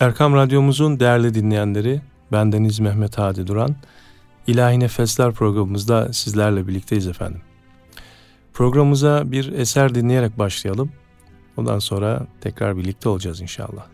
Erkam 0.00 0.34
Radyomuzun 0.34 1.00
değerli 1.00 1.34
dinleyenleri, 1.34 2.00
bendeniz 2.32 2.80
Mehmet 2.80 3.18
Hadi 3.18 3.46
Duran, 3.46 3.76
İlahi 4.46 4.80
Nefesler 4.80 5.32
programımızda 5.32 6.12
sizlerle 6.12 6.68
birlikteyiz 6.68 7.06
efendim. 7.06 7.40
Programımıza 8.54 9.32
bir 9.32 9.52
eser 9.52 9.94
dinleyerek 9.94 10.38
başlayalım. 10.38 10.92
Ondan 11.56 11.78
sonra 11.78 12.26
tekrar 12.40 12.76
birlikte 12.76 13.08
olacağız 13.08 13.40
inşallah. 13.40 13.86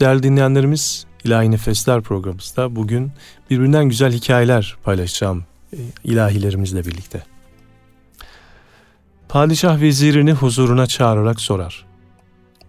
Evet 0.00 0.06
değerli 0.08 0.22
dinleyenlerimiz 0.22 1.06
İlahi 1.24 1.50
Nefesler 1.50 2.00
programımızda 2.00 2.76
bugün 2.76 3.12
birbirinden 3.50 3.88
güzel 3.88 4.12
hikayeler 4.12 4.76
paylaşacağım 4.84 5.44
e, 5.72 5.76
ilahilerimizle 6.04 6.84
birlikte. 6.84 7.22
Padişah 9.28 9.80
vezirini 9.80 10.32
huzuruna 10.32 10.86
çağırarak 10.86 11.40
sorar. 11.40 11.86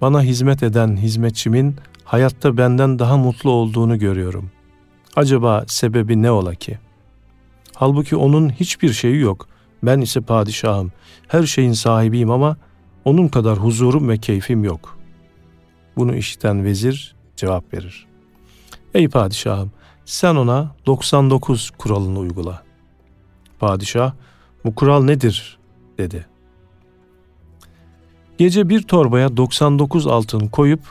Bana 0.01 0.21
hizmet 0.21 0.63
eden 0.63 0.97
hizmetçimin 0.97 1.75
hayatta 2.03 2.57
benden 2.57 2.99
daha 2.99 3.17
mutlu 3.17 3.49
olduğunu 3.51 3.99
görüyorum. 3.99 4.51
Acaba 5.15 5.63
sebebi 5.67 6.21
ne 6.21 6.31
ola 6.31 6.55
ki? 6.55 6.77
Halbuki 7.75 8.15
onun 8.15 8.49
hiçbir 8.49 8.93
şeyi 8.93 9.19
yok. 9.19 9.47
Ben 9.83 10.01
ise 10.01 10.21
padişahım. 10.21 10.91
Her 11.27 11.43
şeyin 11.43 11.73
sahibiyim 11.73 12.31
ama 12.31 12.57
onun 13.05 13.27
kadar 13.27 13.57
huzurum 13.57 14.09
ve 14.09 14.17
keyfim 14.17 14.63
yok. 14.63 14.97
Bunu 15.97 16.15
işiten 16.15 16.63
vezir 16.63 17.20
cevap 17.41 17.73
verir. 17.73 18.07
Ey 18.93 19.09
padişahım 19.09 19.71
sen 20.05 20.35
ona 20.35 20.75
99 20.85 21.71
kuralını 21.77 22.19
uygula. 22.19 22.63
Padişah 23.59 24.13
bu 24.65 24.75
kural 24.75 25.03
nedir 25.03 25.59
dedi. 25.97 26.25
Gece 28.37 28.69
bir 28.69 28.81
torbaya 28.83 29.37
99 29.37 30.07
altın 30.07 30.47
koyup 30.47 30.81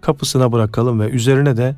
kapısına 0.00 0.52
bırakalım 0.52 1.00
ve 1.00 1.10
üzerine 1.10 1.56
de 1.56 1.76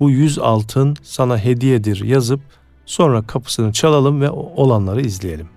bu 0.00 0.10
100 0.10 0.38
altın 0.38 0.96
sana 1.02 1.38
hediyedir 1.38 2.04
yazıp 2.04 2.40
sonra 2.86 3.22
kapısını 3.22 3.72
çalalım 3.72 4.20
ve 4.20 4.30
olanları 4.30 5.00
izleyelim. 5.00 5.48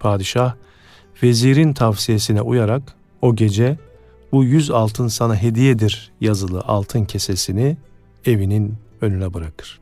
Padişah 0.00 0.54
vezirin 1.22 1.72
tavsiyesine 1.72 2.42
uyarak 2.42 2.82
o 3.22 3.36
gece 3.36 3.78
bu 4.32 4.44
yüz 4.44 4.70
altın 4.70 5.08
sana 5.08 5.36
hediyedir 5.36 6.12
yazılı 6.20 6.60
altın 6.60 7.04
kesesini 7.04 7.76
evinin 8.24 8.74
önüne 9.00 9.34
bırakır. 9.34 9.80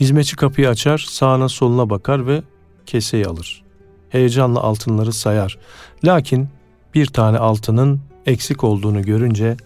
Hizmetçi 0.00 0.36
kapıyı 0.36 0.68
açar, 0.68 1.06
sağına 1.08 1.48
soluna 1.48 1.90
bakar 1.90 2.26
ve 2.26 2.42
keseyi 2.86 3.26
alır. 3.26 3.62
Heyecanla 4.08 4.60
altınları 4.60 5.12
sayar. 5.12 5.58
Lakin 6.04 6.48
bir 6.94 7.06
tane 7.06 7.38
altının 7.38 8.00
eksik 8.26 8.64
olduğunu 8.64 9.02
görünce 9.02 9.56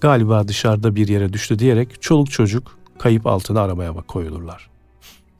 galiba 0.00 0.48
dışarıda 0.48 0.96
bir 0.96 1.08
yere 1.08 1.32
düştü 1.32 1.58
diyerek 1.58 2.02
çoluk 2.02 2.30
çocuk 2.30 2.78
kayıp 2.98 3.26
altını 3.26 3.60
aramaya 3.60 3.92
koyulurlar. 3.92 4.70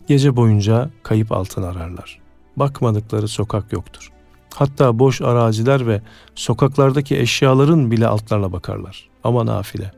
Gece 0.06 0.36
boyunca 0.36 0.90
kayıp 1.02 1.32
altın 1.32 1.62
ararlar. 1.62 2.20
Bakmadıkları 2.56 3.28
sokak 3.28 3.72
yoktur. 3.72 4.13
Hatta 4.54 4.98
boş 4.98 5.20
araziler 5.20 5.86
ve 5.86 6.02
sokaklardaki 6.34 7.18
eşyaların 7.18 7.90
bile 7.90 8.06
altlarına 8.06 8.52
bakarlar. 8.52 9.08
Ama 9.24 9.46
nafile. 9.46 9.92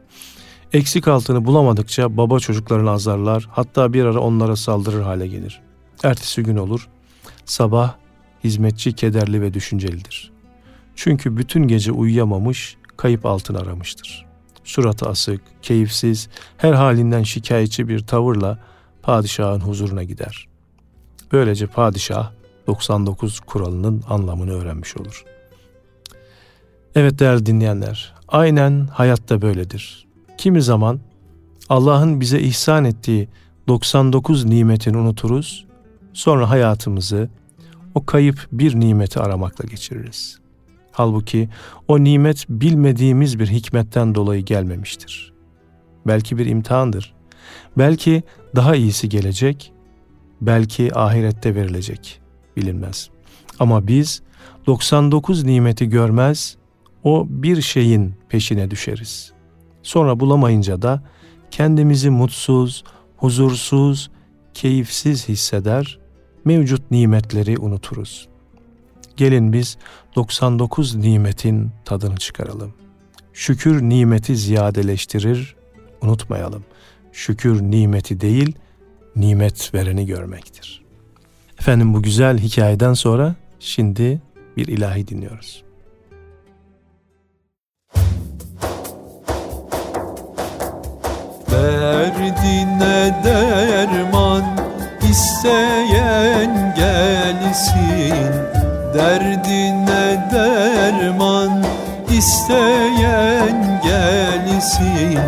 Eksik 0.73 1.09
altını 1.09 1.45
bulamadıkça 1.45 2.17
baba 2.17 2.39
çocuklarını 2.39 2.91
azarlar, 2.91 3.49
hatta 3.51 3.93
bir 3.93 4.05
ara 4.05 4.21
onlara 4.21 4.57
saldırır 4.57 5.03
hale 5.03 5.27
gelir. 5.27 5.61
Ertesi 6.03 6.43
gün 6.43 6.57
olur, 6.57 6.89
sabah 7.45 7.95
hizmetçi 8.45 8.93
kederli 8.93 9.43
ve 9.43 9.55
düşüncelidir. 9.55 10.33
Çünkü 10.95 11.37
bütün 11.37 11.69
gece 11.69 11.93
uyuyamamış, 11.93 12.77
kayıp 12.97 13.27
altın 13.27 13.55
aramıştır. 13.55 14.27
Suratı 14.65 15.09
asık, 15.09 15.41
keyifsiz, 15.63 16.29
her 16.57 16.73
halinden 16.73 17.23
şikayetçi 17.23 17.89
bir 17.89 18.07
tavırla 18.07 18.59
padişahın 19.03 19.61
huzuruna 19.61 20.03
gider. 20.05 20.49
Böylece 21.33 21.67
padişah 21.67 22.31
99 22.67 23.41
kuralının 23.41 24.03
anlamını 24.09 24.53
öğrenmiş 24.53 24.97
olur. 24.97 25.25
Evet 26.95 27.19
değerli 27.19 27.47
dinleyenler, 27.47 28.15
aynen 28.29 28.87
hayatta 28.87 29.43
böyledir. 29.43 30.07
Kimi 30.39 30.63
zaman 30.63 31.01
Allah'ın 31.69 32.21
bize 32.21 32.41
ihsan 32.41 32.85
ettiği 32.85 33.29
99 33.69 34.45
nimetini 34.45 34.97
unuturuz, 34.97 35.67
sonra 36.13 36.51
hayatımızı 36.51 37.29
o 37.95 38.07
kayıp 38.07 38.49
bir 38.53 38.81
nimeti 38.81 39.21
aramakla 39.21 39.65
geçiririz. 39.65 40.39
Halbuki 40.93 41.49
o 41.89 42.05
nimet 42.05 42.45
bilmediğimiz 42.49 43.39
bir 43.39 43.47
hikmetten 43.47 44.15
dolayı 44.15 44.45
gelmemiştir. 44.45 45.33
Belki 46.07 46.39
bir 46.39 46.47
imtihandır. 46.47 47.15
Belki 47.79 48.23
daha 48.57 48.77
iyisi 48.77 49.09
gelecek, 49.09 49.73
belki 50.41 50.99
ahirette 50.99 51.55
verilecek 51.55 52.26
bilinmez. 52.57 53.11
Ama 53.59 53.87
biz 53.87 54.23
99 54.67 55.45
nimeti 55.45 55.89
görmez, 55.89 56.57
o 57.05 57.27
bir 57.29 57.63
şeyin 57.63 58.15
peşine 58.29 58.71
düşeriz. 58.71 59.33
Sonra 59.83 60.21
bulamayınca 60.21 60.83
da 60.83 61.03
kendimizi 61.51 62.11
mutsuz, 62.11 62.85
huzursuz, 63.17 64.11
keyifsiz 64.55 65.29
hisseder, 65.29 65.99
mevcut 66.45 66.91
nimetleri 66.91 67.59
unuturuz. 67.59 68.29
Gelin 69.17 69.53
biz 69.53 69.77
99 70.17 70.95
nimetin 70.95 71.71
tadını 71.85 72.17
çıkaralım. 72.17 72.75
Şükür 73.33 73.83
nimeti 73.83 74.37
ziyadeleştirir, 74.37 75.57
unutmayalım. 76.03 76.65
Şükür 77.13 77.63
nimeti 77.63 78.21
değil, 78.21 78.57
nimet 79.17 79.75
vereni 79.75 80.07
görmektir. 80.07 80.86
Efendim 81.59 81.95
bu 81.95 82.03
güzel 82.03 82.39
hikayeden 82.39 82.93
sonra 82.93 83.35
şimdi 83.59 84.21
bir 84.57 84.67
ilahi 84.67 85.09
dinliyoruz. 85.09 85.65
Derdine 91.51 93.15
derman 93.25 94.45
isteyen 95.11 96.75
gelsin 96.77 98.27
Derdine 98.95 100.31
derman 100.33 101.65
isteyen 102.11 103.81
gelsin 103.85 105.19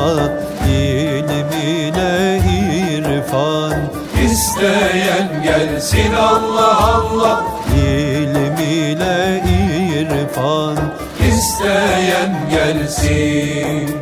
İlim 0.69 1.51
ile 1.67 2.39
irfan. 2.39 3.75
İsteyen 4.25 5.43
gelsin 5.43 6.13
Allah 6.15 6.79
Allah 6.85 7.54
irfan 10.35 10.79
isteyen 11.29 12.33
gelsin. 12.51 13.97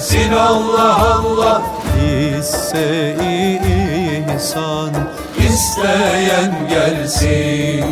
gelsin 0.07 0.31
Allah 0.31 0.95
Allah. 1.15 1.61
Hisse 1.97 3.15
ihsan 4.35 4.91
isteyen 5.37 6.53
gelsin. 6.69 7.85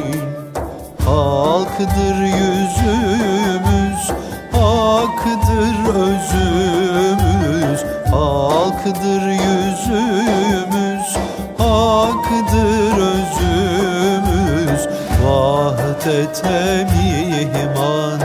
Hakkıdır 1.06 2.18
yüzümüz, 2.24 4.04
hakkıdır 4.52 5.76
özümüz. 5.96 7.80
Hakkıdır 8.12 9.24
yüzümüz, 9.28 11.10
hakkıdır 11.58 12.98
özümüz. 13.14 14.82
Vahdete 15.26 16.88
mihman, 16.92 18.20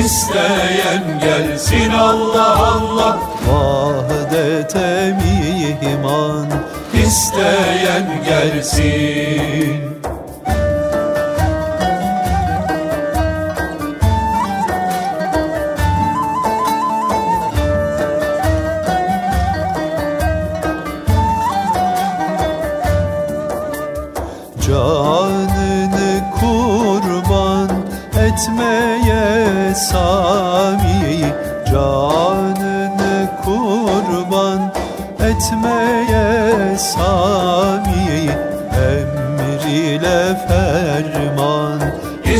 isteyen 0.00 1.20
gelsin 1.20 1.90
Allah 1.90 2.56
Allah 2.58 3.29
vahdete 4.74 5.16
mihman 5.82 6.48
isteyen 6.94 8.24
gelsin 8.24 9.89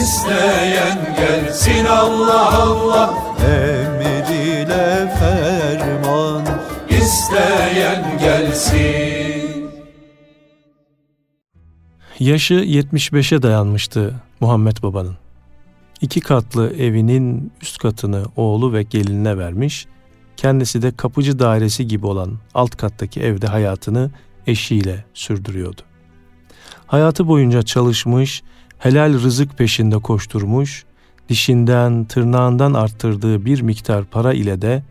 isteyen 0.02 0.99
gelsin 1.16 1.85
Allah 1.85 2.62
Allah 2.62 3.14
Emriyle 3.45 5.14
ferman 5.19 6.45
isteyen 6.88 8.19
gelsin 8.21 9.71
Yaşı 12.19 12.54
75'e 12.54 13.42
dayanmıştı 13.42 14.14
Muhammed 14.40 14.76
Baba'nın. 14.83 15.16
İki 16.00 16.21
katlı 16.21 16.76
evinin 16.76 17.52
üst 17.62 17.78
katını 17.78 18.25
oğlu 18.37 18.73
ve 18.73 18.83
gelinine 18.83 19.38
vermiş, 19.38 19.87
kendisi 20.37 20.83
de 20.83 20.97
kapıcı 20.97 21.38
dairesi 21.38 21.87
gibi 21.87 22.07
olan 22.07 22.38
alt 22.54 22.76
kattaki 22.76 23.21
evde 23.21 23.47
hayatını 23.47 24.11
eşiyle 24.47 25.04
sürdürüyordu. 25.14 25.80
Hayatı 26.87 27.28
boyunca 27.28 27.62
çalışmış, 27.62 28.42
helal 28.81 29.13
rızık 29.13 29.59
peşinde 29.59 29.99
koşturmuş, 29.99 30.85
dişinden, 31.29 32.05
tırnağından 32.05 32.75
arttırdığı 32.75 33.45
bir 33.45 33.61
miktar 33.61 34.05
para 34.05 34.33
ile 34.33 34.63
de 34.63 34.83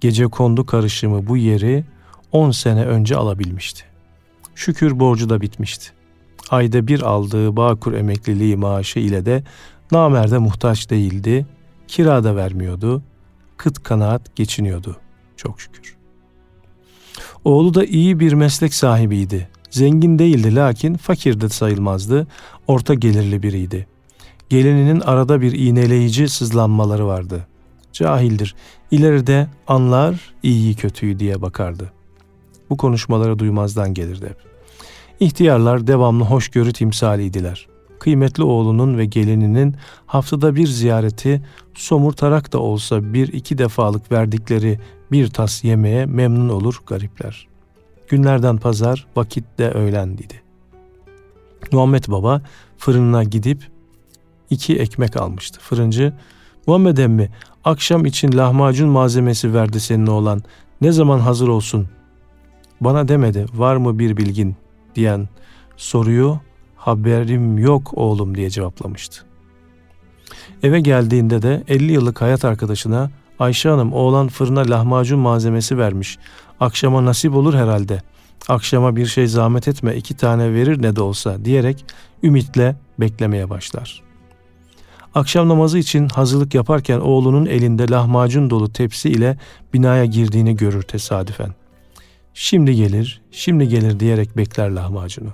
gece 0.00 0.26
kondu 0.26 0.66
karışımı 0.66 1.26
bu 1.26 1.36
yeri 1.36 1.84
10 2.32 2.50
sene 2.50 2.84
önce 2.84 3.16
alabilmişti. 3.16 3.82
Şükür 4.54 5.00
borcu 5.00 5.28
da 5.28 5.40
bitmişti. 5.40 5.90
Ayda 6.50 6.86
bir 6.86 7.00
aldığı 7.00 7.56
Bağkur 7.56 7.92
emekliliği 7.92 8.56
maaşı 8.56 8.98
ile 8.98 9.26
de 9.26 9.44
namerde 9.92 10.38
muhtaç 10.38 10.90
değildi, 10.90 11.46
kira 11.88 12.24
da 12.24 12.36
vermiyordu, 12.36 13.02
kıt 13.56 13.82
kanaat 13.82 14.36
geçiniyordu 14.36 14.96
çok 15.36 15.60
şükür. 15.60 15.96
Oğlu 17.44 17.74
da 17.74 17.84
iyi 17.84 18.20
bir 18.20 18.32
meslek 18.32 18.74
sahibiydi. 18.74 19.48
Zengin 19.70 20.18
değildi 20.18 20.54
lakin 20.54 20.94
fakir 20.94 21.40
de 21.40 21.48
sayılmazdı, 21.48 22.26
orta 22.66 22.94
gelirli 22.94 23.42
biriydi. 23.42 23.86
Gelininin 24.48 25.00
arada 25.00 25.40
bir 25.40 25.52
iğneleyici 25.52 26.28
sızlanmaları 26.28 27.06
vardı. 27.06 27.46
Cahildir, 27.92 28.54
ileride 28.90 29.48
anlar 29.66 30.34
iyiyi 30.42 30.74
kötüyü 30.74 31.18
diye 31.18 31.42
bakardı. 31.42 31.92
Bu 32.70 32.76
konuşmaları 32.76 33.38
duymazdan 33.38 33.94
gelirdi 33.94 34.26
hep. 34.26 34.36
İhtiyarlar 35.20 35.86
devamlı 35.86 36.24
hoşgörü 36.24 36.72
timsaliydiler. 36.72 37.68
Kıymetli 37.98 38.42
oğlunun 38.42 38.98
ve 38.98 39.04
gelininin 39.04 39.76
haftada 40.06 40.56
bir 40.56 40.66
ziyareti 40.66 41.42
somurtarak 41.74 42.52
da 42.52 42.58
olsa 42.58 43.14
bir 43.14 43.32
iki 43.32 43.58
defalık 43.58 44.12
verdikleri 44.12 44.78
bir 45.12 45.28
tas 45.28 45.64
yemeğe 45.64 46.06
memnun 46.06 46.48
olur 46.48 46.80
garipler. 46.86 47.48
Günlerden 48.08 48.56
pazar, 48.56 49.06
vakitte 49.16 49.70
öğlendiydi. 49.70 50.45
Muhammed 51.72 52.04
Baba 52.08 52.42
fırınına 52.78 53.24
gidip 53.24 53.68
iki 54.50 54.76
ekmek 54.78 55.16
almıştı. 55.16 55.60
Fırıncı, 55.60 56.12
Muhammed 56.66 56.98
emmi 56.98 57.30
akşam 57.64 58.06
için 58.06 58.36
lahmacun 58.36 58.88
malzemesi 58.88 59.54
verdi 59.54 59.80
senin 59.80 60.06
oğlan. 60.06 60.42
Ne 60.80 60.92
zaman 60.92 61.18
hazır 61.18 61.48
olsun? 61.48 61.88
Bana 62.80 63.08
demedi 63.08 63.46
var 63.54 63.76
mı 63.76 63.98
bir 63.98 64.16
bilgin 64.16 64.56
diyen 64.94 65.28
soruyu 65.76 66.40
haberim 66.76 67.58
yok 67.58 67.90
oğlum 67.94 68.34
diye 68.36 68.50
cevaplamıştı. 68.50 69.24
Eve 70.62 70.80
geldiğinde 70.80 71.42
de 71.42 71.64
50 71.68 71.92
yıllık 71.92 72.20
hayat 72.20 72.44
arkadaşına 72.44 73.10
Ayşe 73.38 73.68
Hanım 73.68 73.92
oğlan 73.92 74.28
fırına 74.28 74.70
lahmacun 74.70 75.18
malzemesi 75.18 75.78
vermiş. 75.78 76.18
Akşama 76.60 77.04
nasip 77.04 77.34
olur 77.34 77.54
herhalde. 77.54 78.02
Akşama 78.48 78.96
bir 78.96 79.06
şey 79.06 79.26
zahmet 79.26 79.68
etme 79.68 79.96
iki 79.96 80.16
tane 80.16 80.52
verir 80.52 80.82
ne 80.82 80.96
de 80.96 81.02
olsa 81.02 81.44
diyerek 81.44 81.84
ümitle 82.22 82.76
beklemeye 83.00 83.50
başlar. 83.50 84.02
Akşam 85.14 85.48
namazı 85.48 85.78
için 85.78 86.08
hazırlık 86.08 86.54
yaparken 86.54 87.00
oğlunun 87.00 87.46
elinde 87.46 87.90
lahmacun 87.90 88.50
dolu 88.50 88.72
tepsi 88.72 89.08
ile 89.08 89.38
binaya 89.74 90.04
girdiğini 90.04 90.56
görür 90.56 90.82
tesadüfen. 90.82 91.54
Şimdi 92.34 92.74
gelir, 92.74 93.20
şimdi 93.30 93.68
gelir 93.68 94.00
diyerek 94.00 94.36
bekler 94.36 94.70
lahmacunu. 94.70 95.30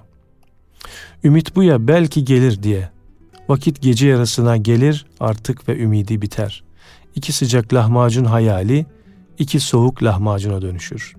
Ümit 1.25 1.57
bu 1.57 1.63
ya 1.63 1.89
belki 1.89 2.25
gelir 2.25 2.63
diye. 2.63 2.91
Vakit 3.49 3.83
gece 3.83 4.07
yarısına 4.07 4.57
gelir 4.57 5.07
artık 5.21 5.69
ve 5.69 5.79
ümidi 5.79 6.23
biter. 6.23 6.65
İki 7.15 7.33
sıcak 7.33 7.75
lahmacun 7.75 8.25
hayali, 8.25 8.87
iki 9.39 9.61
soğuk 9.61 10.03
lahmacuna 10.03 10.63
dönüşür. 10.63 11.15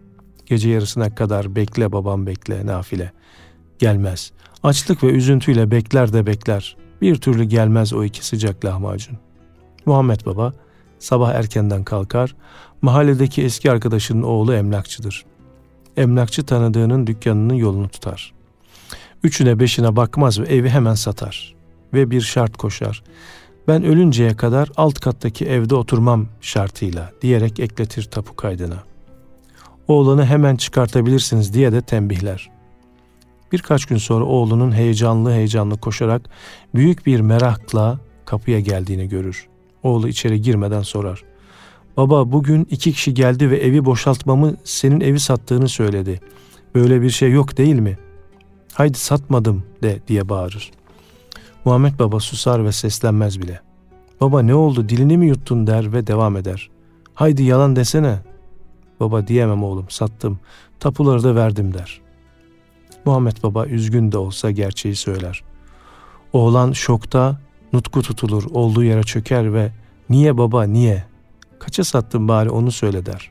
Gece 0.54 0.70
yarısına 0.70 1.16
kadar 1.16 1.56
bekle 1.56 1.92
babam 1.92 2.28
bekle 2.28 2.66
nafile. 2.66 3.12
Gelmez. 3.80 4.32
Açlık 4.64 5.04
ve 5.04 5.08
üzüntüyle 5.08 5.72
bekler 5.72 6.14
de 6.14 6.26
bekler. 6.26 6.78
Bir 7.02 7.16
türlü 7.16 7.44
gelmez 7.44 7.94
o 7.94 8.04
iki 8.04 8.26
sıcak 8.26 8.66
lahmacun. 8.66 9.18
Muhammed 9.86 10.26
Baba 10.26 10.54
sabah 11.00 11.34
erkenden 11.34 11.84
kalkar, 11.84 12.36
mahalledeki 12.82 13.44
eski 13.44 13.72
arkadaşının 13.72 14.24
oğlu 14.24 14.54
emlakçıdır. 14.54 15.26
Emlakçı 15.98 16.44
tanıdığının 16.44 17.08
dükkanının 17.08 17.54
yolunu 17.54 17.90
tutar. 17.90 18.34
Üçüne 19.24 19.60
beşine 19.60 19.96
bakmaz 19.96 20.40
ve 20.40 20.46
evi 20.46 20.70
hemen 20.70 20.96
satar. 20.96 21.56
Ve 21.94 22.12
bir 22.12 22.22
şart 22.22 22.58
koşar. 22.58 23.04
Ben 23.68 23.84
ölünceye 23.84 24.36
kadar 24.36 24.70
alt 24.78 25.00
kattaki 25.00 25.46
evde 25.46 25.76
oturmam 25.76 26.28
şartıyla 26.42 27.12
diyerek 27.22 27.60
ekletir 27.60 28.04
tapu 28.04 28.36
kaydına. 28.36 28.93
Oğlanı 29.88 30.25
hemen 30.25 30.56
çıkartabilirsiniz 30.56 31.54
diye 31.54 31.72
de 31.72 31.82
tembihler. 31.82 32.50
Birkaç 33.52 33.86
gün 33.86 33.98
sonra 33.98 34.25
oğlunun 34.25 34.72
heyecanlı 34.72 35.32
heyecanlı 35.32 35.78
koşarak 35.78 36.30
büyük 36.75 37.06
bir 37.06 37.20
merakla 37.20 38.00
kapıya 38.25 38.60
geldiğini 38.60 39.10
görür. 39.10 39.48
Oğlu 39.84 40.08
içeri 40.08 40.42
girmeden 40.42 40.82
sorar. 40.82 41.24
Baba 41.98 42.32
bugün 42.32 42.68
iki 42.72 42.94
kişi 42.94 43.13
geldi 43.13 43.52
ve 43.52 43.58
evi 43.58 43.86
boşaltmamı 43.86 44.56
senin 44.63 45.02
evi 45.02 45.20
sattığını 45.20 45.70
söyledi. 45.70 46.20
Böyle 46.75 47.02
bir 47.02 47.10
şey 47.10 47.32
yok 47.32 47.58
değil 47.58 47.80
mi? 47.80 47.98
Haydi 48.74 48.98
satmadım 48.98 49.63
de 49.84 50.00
diye 50.08 50.30
bağırır. 50.30 50.72
Muhammed 51.66 52.00
Baba 52.00 52.20
susar 52.20 52.66
ve 52.66 52.72
seslenmez 52.72 53.42
bile. 53.42 53.62
Baba 54.22 54.42
ne 54.42 54.56
oldu 54.56 54.90
dilini 54.90 55.18
mi 55.18 55.28
yuttun 55.28 55.68
der 55.68 55.94
ve 55.94 56.08
devam 56.08 56.38
eder. 56.38 56.70
Haydi 57.13 57.44
yalan 57.44 57.75
desene. 57.75 58.20
Baba 59.04 59.28
diyemem 59.28 59.64
oğlum 59.64 59.86
sattım. 59.90 60.40
Tapuları 60.80 61.24
da 61.24 61.36
verdim 61.36 61.74
der. 61.74 62.02
Muhammed 63.06 63.38
Baba 63.44 63.66
üzgün 63.66 64.12
de 64.12 64.18
olsa 64.18 64.52
gerçeği 64.52 64.96
söyler. 64.96 65.44
Oğlan 66.34 66.72
şokta 66.72 67.40
nutku 67.74 68.02
tutulur 68.02 68.44
olduğu 68.52 68.84
yere 68.84 69.04
çöker 69.04 69.54
ve 69.54 69.72
niye 70.10 70.38
baba 70.38 70.64
niye 70.64 71.04
kaça 71.60 71.84
sattın 71.84 72.28
bari 72.28 72.50
onu 72.50 72.72
söyle 72.72 73.06
der. 73.06 73.30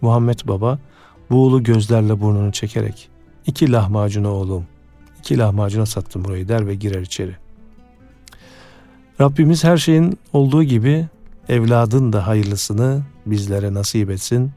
Muhammed 0.00 0.38
Baba 0.44 0.78
buğulu 1.30 1.62
gözlerle 1.62 2.20
burnunu 2.20 2.52
çekerek 2.52 3.08
iki 3.46 3.72
lahmacuna 3.72 4.30
oğlum 4.30 4.66
iki 5.18 5.38
lahmacuna 5.38 5.86
sattım 5.86 6.24
burayı 6.24 6.48
der 6.48 6.66
ve 6.66 6.74
girer 6.74 7.00
içeri. 7.00 7.36
Rabbimiz 9.20 9.64
her 9.64 9.76
şeyin 9.76 10.18
olduğu 10.32 10.62
gibi 10.62 11.06
evladın 11.48 12.12
da 12.12 12.26
hayırlısını 12.26 13.02
bizlere 13.26 13.74
nasip 13.74 14.10
etsin. 14.10 14.52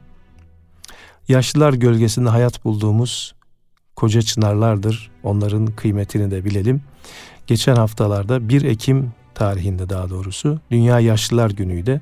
Yaşlılar 1.28 1.72
gölgesinde 1.72 2.28
hayat 2.28 2.64
bulduğumuz 2.64 3.34
koca 3.96 4.22
çınarlardır. 4.22 5.10
Onların 5.22 5.66
kıymetini 5.66 6.30
de 6.30 6.44
bilelim. 6.44 6.82
Geçen 7.46 7.76
haftalarda 7.76 8.48
1 8.48 8.62
Ekim 8.62 9.12
tarihinde 9.34 9.88
daha 9.88 10.10
doğrusu 10.10 10.60
Dünya 10.70 11.00
Yaşlılar 11.00 11.50
Günü'ydü. 11.50 12.00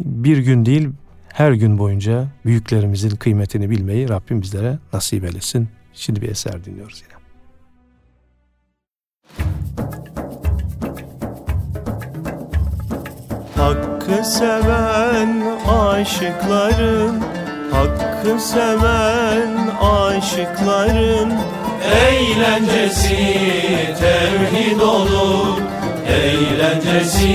Bir 0.00 0.38
gün 0.38 0.66
değil 0.66 0.88
her 1.28 1.52
gün 1.52 1.78
boyunca 1.78 2.28
büyüklerimizin 2.44 3.10
kıymetini 3.10 3.70
bilmeyi 3.70 4.08
Rabbim 4.08 4.42
bizlere 4.42 4.78
nasip 4.92 5.24
eylesin. 5.24 5.68
Şimdi 5.94 6.22
bir 6.22 6.28
eser 6.28 6.64
dinliyoruz 6.64 7.02
yine. 7.02 7.22
Hakkı 13.56 14.24
seven 14.24 15.58
aşıkların 15.68 17.22
Hakkı 17.72 18.40
seven 18.40 19.70
aşıkların 19.80 21.32
Eğlencesi 22.08 23.16
tevhid 24.00 24.80
olur. 24.80 25.58
Eğlencesi 26.06 27.26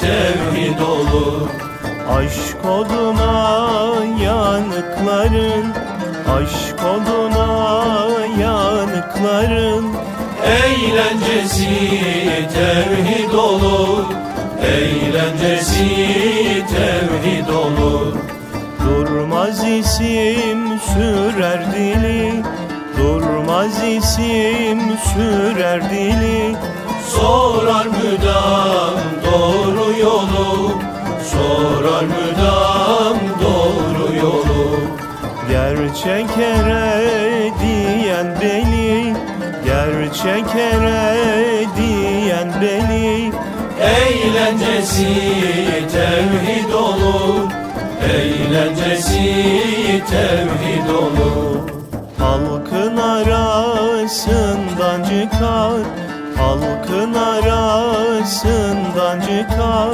tevhid 0.00 0.78
olur. 0.78 1.48
Aşk 2.10 2.64
oduna 2.64 3.88
yanıkların 4.24 5.72
Aşk 6.36 6.80
oduna 6.84 8.06
yanıkların 8.40 9.86
Eğlencesi 10.44 11.68
tevhid 12.54 13.32
olur. 13.32 14.04
Eğlencesi 14.62 15.86
tevhid 16.68 17.48
olur 17.48 18.35
Durmaz 18.86 19.64
isim 19.64 20.78
sürer 20.78 21.72
dili. 21.72 22.42
Durmaz 22.98 23.84
isim 23.84 24.80
sürer 25.14 25.90
dili. 25.90 26.56
Sorar 27.08 27.86
müdam 27.86 28.94
doğru 29.24 29.98
yolu. 30.00 30.72
Sorar 31.32 32.02
müdam 32.04 33.16
doğru 33.42 34.16
yolu. 34.16 34.80
Gerçek 35.48 36.38
ere 36.38 37.50
diyen 37.60 38.40
deli. 38.40 39.14
Gerçek 39.64 40.54
ere 40.54 41.64
diyen 41.76 42.52
deli. 42.60 43.32
Eğlencesi 43.80 45.06
tevhid 45.92 46.72
olur 46.72 47.45
Eğlencesi 48.14 50.02
tevhid 50.10 50.88
olur. 50.88 51.56
Halkın 52.18 52.96
arasından 52.96 54.24
çıkar. 55.04 55.80
Halkın 56.36 57.14
arasından 57.14 57.60
çıkar. 59.20 59.90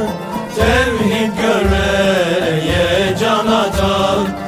Tevhid 0.57 1.33
görmeye 1.43 3.17
can 3.21 3.47
atar 3.47 4.42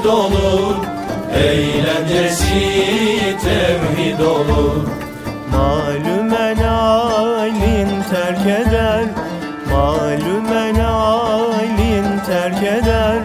tevhid 0.00 0.06
olur. 0.06 0.76
Eğlencesi 1.34 2.60
tevhid 3.42 4.20
olur. 4.20 4.88
Malum 5.52 6.30
halin 6.30 8.02
terk 8.10 8.46
eder. 8.46 9.04
Malum 9.70 10.46
halin 10.76 12.20
terk 12.26 12.62
eder. 12.62 13.18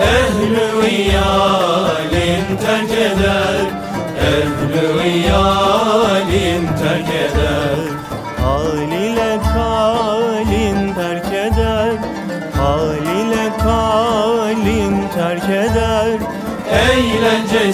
Ehl-i 0.00 0.88
iyalin 0.90 2.56
terk 2.56 2.90
eder. 2.90 3.56
Ehl-i 4.20 5.08
iyalin 5.08 6.66
terk 6.66 7.08
eder 7.08 7.65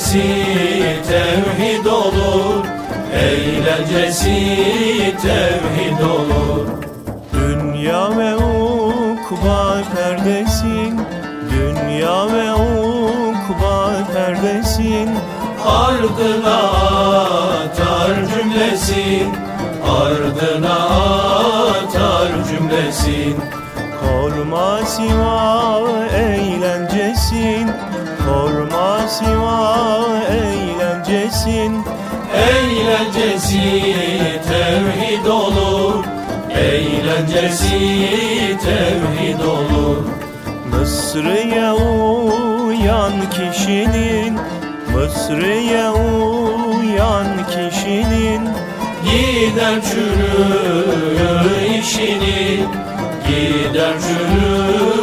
Eğlencesi 0.03 1.03
tevhid 1.09 1.87
olur 1.87 2.65
Eğlencesi 3.15 4.35
tevhid 5.23 6.01
olur. 6.01 6.69
Dünya 7.33 8.17
ve 8.19 8.37
ukba 8.37 9.83
perdesin 9.97 11.01
Dünya 11.51 12.27
ve 12.27 12.53
ukba 12.53 13.93
perdesin 14.15 15.11
Ardına 15.67 16.59
atar 17.63 18.15
cümlesin 18.35 19.35
Ardına 19.91 20.75
atar 21.71 22.29
cümlesin 22.49 23.37
Korma 24.01 24.79
siva 24.87 25.63
eğlencesin 26.17 27.71
Korma 28.27 28.62
siva 29.13 30.09
eğlencesin. 30.29 31.85
Eğlencesi 32.35 33.83
tevhid 34.49 35.27
olur. 35.27 36.05
Eğlencesi 36.51 37.79
tevhid 38.65 39.41
olur. 39.41 40.05
Mısır'ya 40.71 41.75
uyan 41.75 43.13
kişinin 43.31 44.39
Mısır'ya 44.95 45.93
uyan 45.93 47.27
kişinin. 47.47 48.49
Gider 49.05 49.81
çürür 49.83 51.51
işinin 51.79 52.69
Gider 53.29 53.95
çürür 54.01 55.02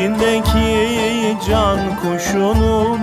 İçindeki 0.00 1.36
can 1.48 1.78
kuşunun 1.96 3.00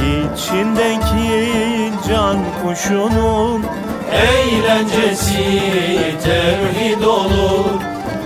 içindeki 0.00 1.92
can 2.08 2.38
kuşunun 2.62 3.64
Eğlencesi 4.12 5.60
tevhid 6.24 7.02
olur 7.02 7.80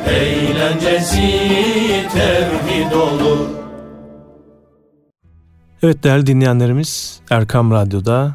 Eğlencesi 0.07 1.19
tevhid 2.13 2.93
olur 2.93 3.49
Evet 5.83 6.05
değerli 6.05 6.27
dinleyenlerimiz 6.27 7.21
Erkam 7.31 7.71
Radyo'da 7.71 8.35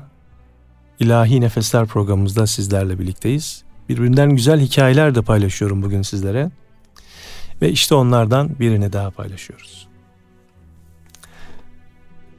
İlahi 1.00 1.42
Nefesler 1.42 1.86
programımızda 1.86 2.48
sizlerle 2.48 3.00
birlikteyiz. 3.00 3.64
Birbirinden 3.90 4.30
güzel 4.30 4.60
hikayeler 4.60 5.16
de 5.16 5.22
paylaşıyorum 5.22 5.84
bugün 5.84 6.02
sizlere. 6.02 6.52
Ve 7.62 7.72
işte 7.72 7.96
onlardan 7.96 8.60
birini 8.60 8.94
daha 8.94 9.12
paylaşıyoruz. 9.12 9.88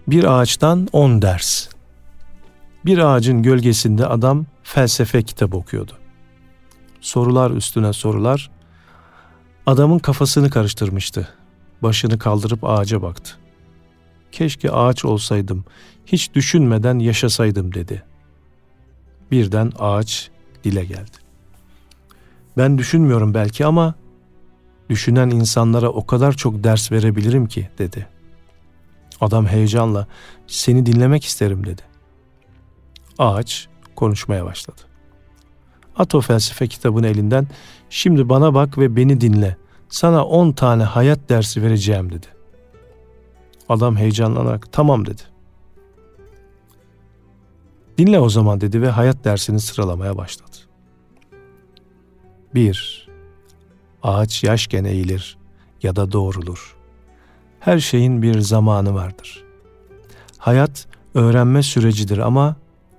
Bir 0.06 0.24
ağaçtan 0.24 0.88
on 0.92 1.22
ders. 1.22 1.68
Bir 2.84 2.98
ağacın 2.98 3.42
gölgesinde 3.42 4.06
adam 4.06 4.46
felsefe 4.62 5.22
kitabı 5.22 5.56
okuyordu. 5.56 5.92
Sorular 7.00 7.50
üstüne 7.50 7.92
sorular. 7.92 8.50
Adamın 9.66 9.98
kafasını 9.98 10.50
karıştırmıştı. 10.50 11.28
Başını 11.82 12.18
kaldırıp 12.18 12.64
ağaca 12.64 13.02
baktı. 13.02 13.36
Keşke 14.32 14.70
ağaç 14.70 15.04
olsaydım, 15.04 15.64
hiç 16.06 16.34
düşünmeden 16.34 16.98
yaşasaydım 16.98 17.74
dedi. 17.74 18.02
Birden 19.30 19.72
ağaç 19.78 20.30
dile 20.64 20.84
geldi. 20.84 21.16
Ben 22.56 22.78
düşünmüyorum 22.78 23.34
belki 23.34 23.66
ama 23.66 23.94
düşünen 24.90 25.30
insanlara 25.30 25.88
o 25.88 26.06
kadar 26.06 26.32
çok 26.32 26.64
ders 26.64 26.92
verebilirim 26.92 27.46
ki 27.46 27.68
dedi. 27.78 28.06
Adam 29.20 29.46
heyecanla 29.46 30.06
seni 30.46 30.86
dinlemek 30.86 31.24
isterim 31.24 31.66
dedi. 31.66 31.82
Ağaç 33.18 33.68
konuşmaya 33.96 34.44
başladı. 34.44 34.80
At 35.96 36.14
o 36.14 36.20
felsefe 36.20 36.66
kitabını 36.66 37.06
elinden 37.06 37.48
şimdi 37.90 38.28
bana 38.28 38.54
bak 38.54 38.78
ve 38.78 38.96
beni 38.96 39.20
dinle. 39.20 39.56
Sana 39.88 40.24
on 40.24 40.52
tane 40.52 40.82
hayat 40.82 41.28
dersi 41.28 41.62
vereceğim 41.62 42.12
dedi. 42.12 42.26
Adam 43.68 43.96
heyecanlanarak 43.96 44.72
tamam 44.72 45.06
dedi. 45.06 45.22
Dinle 47.98 48.20
o 48.20 48.28
zaman 48.28 48.60
dedi 48.60 48.82
ve 48.82 48.90
hayat 48.90 49.24
dersini 49.24 49.60
sıralamaya 49.60 50.16
başladı. 50.16 50.56
1. 52.54 53.09
Ağaç 54.02 54.44
yaşken 54.44 54.84
eğilir 54.84 55.38
ya 55.82 55.96
da 55.96 56.12
doğrulur. 56.12 56.76
Her 57.60 57.78
şeyin 57.78 58.22
bir 58.22 58.40
zamanı 58.40 58.94
vardır. 58.94 59.44
Hayat 60.38 60.86
öğrenme 61.14 61.62
sürecidir 61.62 62.18
ama 62.18 62.56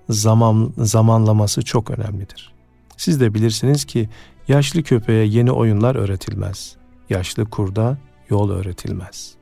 zaman 0.10 0.74
zamanlaması 0.78 1.62
çok 1.62 1.92
önemlidir. 1.92 2.54
Siz 2.98 3.20
de 3.20 3.34
bilirsiniz 3.34 3.86
ki 3.86 4.10
yaşlı 4.48 4.84
köpeğe 4.84 5.26
yeni 5.26 5.52
oyunlar 5.52 5.96
öğretilmez. 5.96 6.76
Yaşlı 7.10 7.50
kurda 7.50 7.98
yol 8.30 8.50
öğretilmez. 8.50 9.36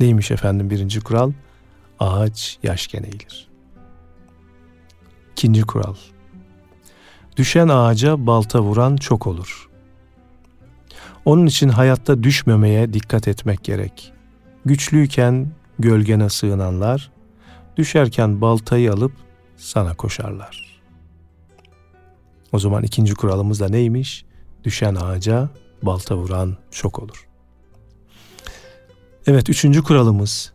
Neymiş 0.00 0.30
efendim 0.30 0.70
birinci 0.70 1.00
kural? 1.00 1.32
Ağaç 2.00 2.58
yaşken 2.62 3.02
eğilir. 3.02 3.48
İkinci 5.32 5.62
kural. 5.62 5.94
Düşen 7.36 7.68
ağaca 7.68 8.26
balta 8.26 8.62
vuran 8.62 8.96
çok 8.96 9.26
olur. 9.26 9.69
Onun 11.24 11.46
için 11.46 11.68
hayatta 11.68 12.22
düşmemeye 12.22 12.92
dikkat 12.92 13.28
etmek 13.28 13.64
gerek. 13.64 14.12
Güçlüyken 14.64 15.48
gölgene 15.78 16.28
sığınanlar, 16.28 17.10
düşerken 17.76 18.40
baltayı 18.40 18.92
alıp 18.92 19.12
sana 19.56 19.94
koşarlar. 19.94 20.80
O 22.52 22.58
zaman 22.58 22.82
ikinci 22.82 23.14
kuralımız 23.14 23.60
da 23.60 23.68
neymiş? 23.68 24.24
Düşen 24.64 24.94
ağaca 24.94 25.48
balta 25.82 26.16
vuran 26.16 26.56
çok 26.70 26.98
olur. 26.98 27.28
Evet 29.26 29.50
üçüncü 29.50 29.82
kuralımız. 29.82 30.52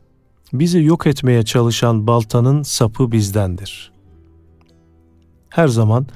Bizi 0.54 0.84
yok 0.84 1.08
etmeye 1.08 1.43
çalışan 1.43 2.08
baltanın 2.08 2.63
sapı 2.63 3.12
bizdendir. 3.12 3.91
Her 5.49 5.67
zaman 5.67 6.08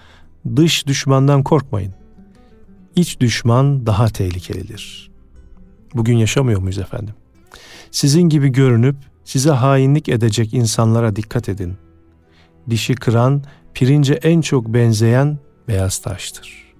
dış 0.55 0.87
düşmandan 0.87 1.43
korkmayın. 1.43 1.98
İç 2.99 3.19
düşman 3.19 3.85
daha 3.85 4.07
tehlikelidir. 4.07 5.11
Bugün 5.95 6.17
yaşamıyor 6.17 6.61
muyuz 6.61 6.77
efendim? 6.77 7.13
Sizin 7.91 8.21
gibi 8.21 8.49
görünüp 8.49 8.95
size 9.23 9.51
hainlik 9.51 10.09
edecek 10.09 10.53
insanlara 10.53 11.15
dikkat 11.15 11.49
edin. 11.49 11.77
Dişi 12.69 12.95
kıran, 12.95 13.43
pirince 13.73 14.13
en 14.13 14.41
çok 14.41 14.67
benzeyen 14.67 15.39
beyaz 15.67 15.99
taştır. 15.99 16.73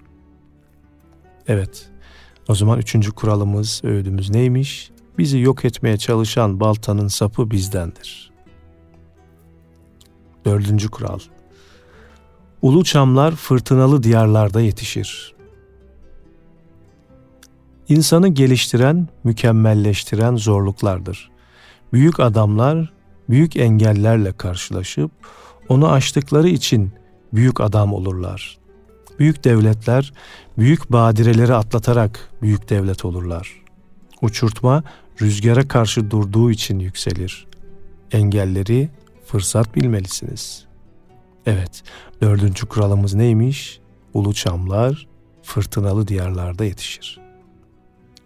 Evet, 1.48 1.90
o 2.48 2.54
zaman 2.54 2.78
üçüncü 2.78 3.12
kuralımız, 3.12 3.80
öğüdümüz 3.84 4.30
neymiş? 4.30 4.90
Bizi 5.18 5.38
yok 5.38 5.64
etmeye 5.64 5.96
çalışan 5.96 6.60
baltanın 6.60 7.08
sapı 7.08 7.50
bizdendir. 7.50 8.32
Dördüncü 10.44 10.88
kural. 10.88 11.18
Ulu 12.62 12.84
çamlar 12.84 13.36
fırtınalı 13.36 14.02
diyarlarda 14.02 14.60
yetişir. 14.60 15.39
İnsanı 17.90 18.28
geliştiren, 18.28 19.08
mükemmelleştiren 19.24 20.36
zorluklardır. 20.36 21.30
Büyük 21.92 22.20
adamlar 22.20 22.92
büyük 23.28 23.56
engellerle 23.56 24.32
karşılaşıp 24.32 25.10
onu 25.68 25.92
aştıkları 25.92 26.48
için 26.48 26.92
büyük 27.32 27.60
adam 27.60 27.94
olurlar. 27.94 28.58
Büyük 29.18 29.44
devletler 29.44 30.12
büyük 30.58 30.92
badireleri 30.92 31.54
atlatarak 31.54 32.30
büyük 32.42 32.68
devlet 32.68 33.04
olurlar. 33.04 33.62
Uçurtma 34.22 34.82
rüzgara 35.22 35.68
karşı 35.68 36.10
durduğu 36.10 36.50
için 36.50 36.78
yükselir. 36.78 37.46
Engelleri 38.12 38.88
fırsat 39.26 39.76
bilmelisiniz. 39.76 40.64
Evet, 41.46 41.82
dördüncü 42.20 42.66
kuralımız 42.66 43.14
neymiş? 43.14 43.80
Ulu 44.14 44.34
çamlar 44.34 45.06
fırtınalı 45.42 46.08
diyarlarda 46.08 46.64
yetişir. 46.64 47.19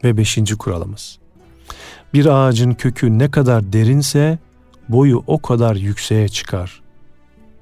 Ve 0.05 0.17
beşinci 0.17 0.57
kuralımız. 0.57 1.19
Bir 2.15 2.27
ağacın 2.27 2.75
kökü 2.75 3.19
ne 3.19 3.31
kadar 3.31 3.73
derinse 3.73 4.39
boyu 4.89 5.25
o 5.27 5.43
kadar 5.43 5.77
yükseğe 5.77 6.29
çıkar. 6.29 6.83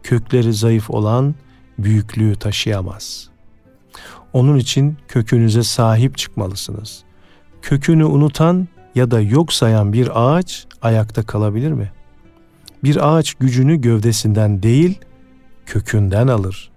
Kökleri 0.02 0.52
zayıf 0.52 0.90
olan 0.90 1.35
büyüklüğü 1.78 2.37
taşıyamaz. 2.37 3.28
Onun 4.33 4.57
için 4.57 4.96
kökünüze 5.09 5.62
sahip 5.62 6.18
çıkmalısınız. 6.18 7.05
Kökünü 7.62 8.05
unutan 8.05 8.68
ya 8.94 9.11
da 9.11 9.20
yok 9.20 9.52
sayan 9.52 9.92
bir 9.92 10.11
ağaç 10.14 10.66
ayakta 10.83 11.22
kalabilir 11.22 11.72
mi? 11.72 11.92
Bir 12.85 13.16
ağaç 13.16 13.35
gücünü 13.35 13.76
gövdesinden 13.76 14.62
değil, 14.62 14.98
kökünden 15.66 16.28
alır. 16.28 16.70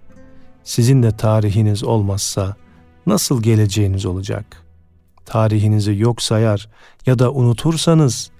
Sizin 0.64 1.02
de 1.02 1.16
tarihiniz 1.16 1.84
olmazsa 1.84 2.56
nasıl 3.06 3.42
geleceğiniz 3.42 4.06
olacak? 4.06 4.65
Tarihinizi 5.26 5.98
yok 5.98 6.22
sayar 6.22 6.68
ya 7.06 7.18
da 7.18 7.32
unutursanız 7.32 8.30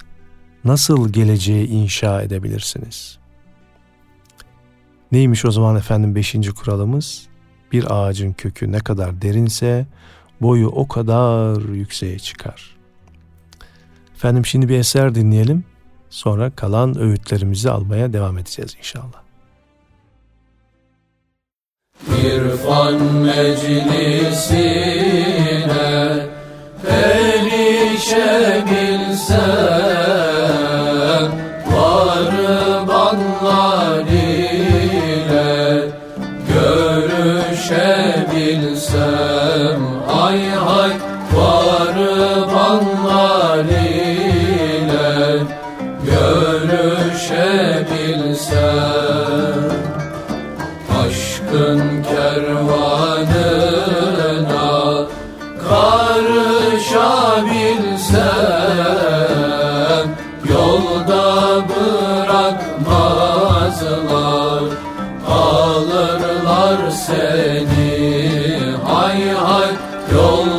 nasıl 0.64 1.12
geleceği 1.12 1.68
inşa 1.68 2.22
edebilirsiniz? 2.22 3.18
Neymiş 5.12 5.44
o 5.44 5.50
zaman 5.50 5.76
efendim 5.76 6.14
beşinci 6.14 6.50
kuralımız? 6.50 7.26
Bir 7.72 7.84
ağacın 7.90 8.32
kökü 8.32 8.72
ne 8.72 8.78
kadar 8.78 9.22
derinse 9.22 9.86
boyu 10.40 10.68
o 10.68 10.88
kadar 10.88 11.74
yükseğe 11.74 12.18
çıkar. 12.18 12.76
Efendim 14.14 14.46
şimdi 14.46 14.68
bir 14.68 14.78
eser 14.78 15.14
dinleyelim. 15.14 15.64
Sonra 16.10 16.50
kalan 16.50 16.98
öğütlerimizi 16.98 17.70
almaya 17.70 18.12
devam 18.12 18.38
edeceğiz 18.38 18.74
inşallah. 18.78 19.26
İrfan 22.24 23.02
meclisine 23.02 24.56
erişebilsem 27.96 29.95
seni. 66.90 68.76
Hay 68.84 69.22
hay 69.30 69.72
Yolda 70.12 70.55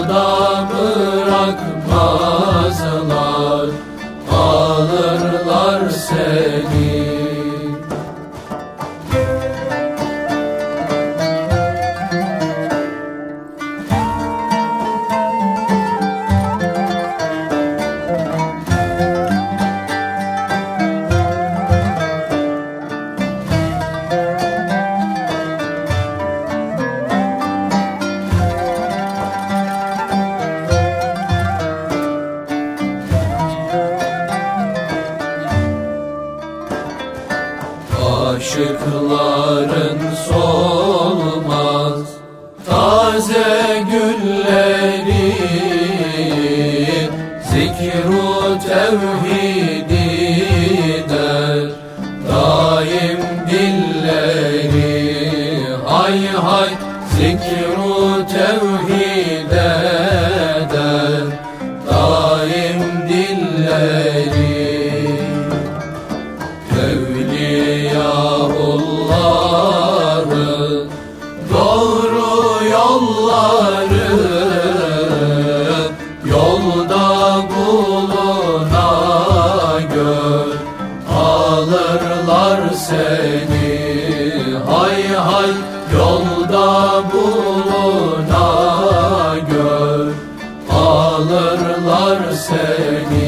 alırlar 91.18 92.32
seni 92.32 93.27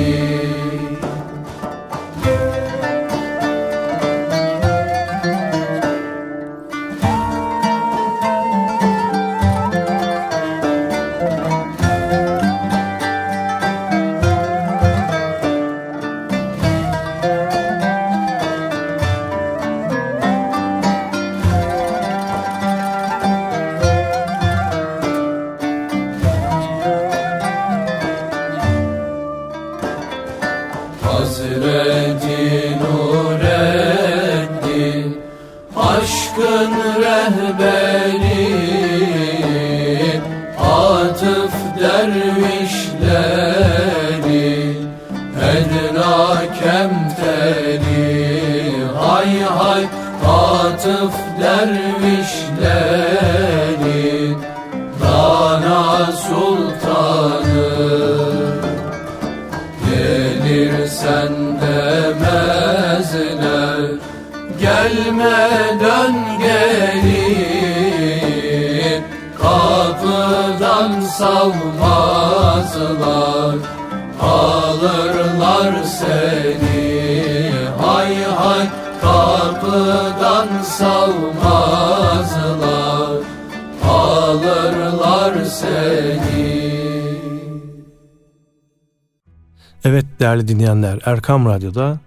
değerli 90.30 90.48
dinleyenler 90.48 91.00
Erkam 91.06 91.46
Radyo'da 91.46 92.00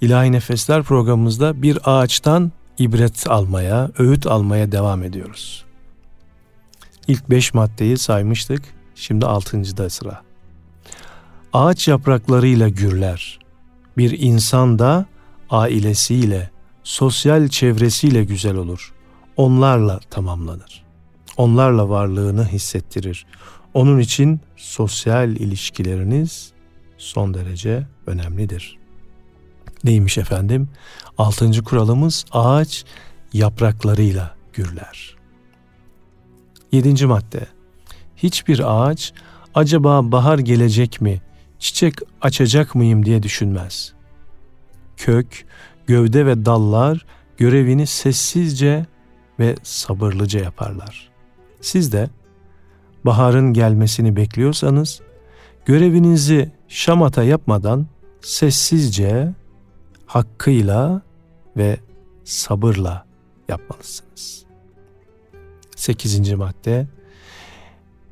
İlahi 0.00 0.32
Nefesler 0.32 0.82
programımızda 0.82 1.62
bir 1.62 1.78
ağaçtan 1.84 2.52
ibret 2.78 3.30
almaya, 3.30 3.90
öğüt 3.98 4.26
almaya 4.26 4.72
devam 4.72 5.02
ediyoruz. 5.02 5.64
İlk 7.08 7.30
beş 7.30 7.54
maddeyi 7.54 7.98
saymıştık. 7.98 8.62
Şimdi 8.94 9.26
altıncıda 9.26 9.90
sıra. 9.90 10.22
ağaç 11.52 11.88
yapraklarıyla 11.88 12.68
gürler. 12.68 13.38
Bir 13.96 14.18
insan 14.18 14.78
da 14.78 15.06
ailesiyle, 15.50 16.50
sosyal 16.84 17.48
çevresiyle 17.48 18.24
güzel 18.24 18.54
olur. 18.56 18.92
Onlarla 19.36 20.00
tamamlanır. 20.10 20.84
Onlarla 21.36 21.88
varlığını 21.88 22.48
hissettirir. 22.48 23.26
Onun 23.74 23.98
için 23.98 24.40
sosyal 24.56 25.30
ilişkileriniz 25.30 26.57
son 26.98 27.34
derece 27.34 27.86
önemlidir. 28.06 28.78
Neymiş 29.84 30.18
efendim? 30.18 30.68
Altıncı 31.18 31.64
kuralımız 31.64 32.24
ağaç 32.32 32.84
yapraklarıyla 33.32 34.34
gürler. 34.52 35.16
Yedinci 36.72 37.06
madde. 37.06 37.46
Hiçbir 38.16 38.62
ağaç 38.64 39.12
acaba 39.54 40.12
bahar 40.12 40.38
gelecek 40.38 41.00
mi, 41.00 41.22
çiçek 41.58 41.94
açacak 42.20 42.74
mıyım 42.74 43.06
diye 43.06 43.22
düşünmez. 43.22 43.92
Kök, 44.96 45.46
gövde 45.86 46.26
ve 46.26 46.44
dallar 46.44 47.06
görevini 47.36 47.86
sessizce 47.86 48.86
ve 49.38 49.56
sabırlıca 49.62 50.40
yaparlar. 50.40 51.10
Siz 51.60 51.92
de 51.92 52.10
baharın 53.04 53.52
gelmesini 53.52 54.16
bekliyorsanız 54.16 55.00
görevinizi 55.68 56.52
şamata 56.68 57.22
yapmadan 57.22 57.86
sessizce, 58.20 59.34
hakkıyla 60.06 61.02
ve 61.56 61.76
sabırla 62.24 63.06
yapmalısınız. 63.48 64.44
Sekizinci 65.76 66.36
madde 66.36 66.86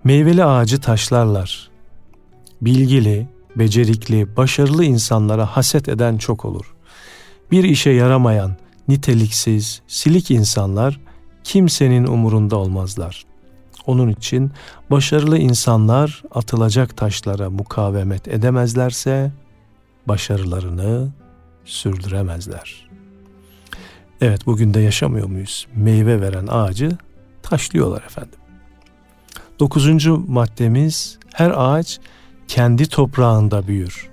Meyveli 0.05 0.45
ağacı 0.45 0.81
taşlarlar. 0.81 1.71
Bilgili, 2.61 3.29
becerikli, 3.57 4.37
başarılı 4.37 4.85
insanlara 4.85 5.47
haset 5.47 5.89
eden 5.89 6.19
çok 6.19 6.45
olur. 6.45 6.75
Bir 7.51 7.65
işe 7.65 7.91
yaramayan, 7.91 8.57
niteliksiz, 8.89 9.83
silik 9.87 10.31
insanlar 10.31 11.01
kimsenin 11.45 12.07
umurunda 12.07 12.57
olmazlar. 12.57 13.25
Onun 13.87 14.09
için 14.09 14.51
başarılı 14.91 15.39
insanlar 15.39 16.23
atılacak 16.35 16.97
taşlara 16.97 17.51
mukavemet 17.51 18.29
edemezlerse 18.29 19.33
başarılarını 20.07 21.09
sürdüremezler. 21.65 22.89
Evet 24.21 24.47
bugün 24.47 24.75
de 24.75 24.81
yaşamıyor 24.81 25.27
muyuz? 25.27 25.67
Meyve 25.75 26.21
veren 26.21 26.47
ağacı 26.47 26.91
taşlıyorlar 27.43 28.03
efendim. 28.03 28.39
Dokuzuncu 29.61 30.25
maddemiz 30.29 31.19
her 31.35 31.53
ağaç 31.57 32.01
kendi 32.49 32.87
toprağında 32.89 33.67
büyür. 33.67 34.11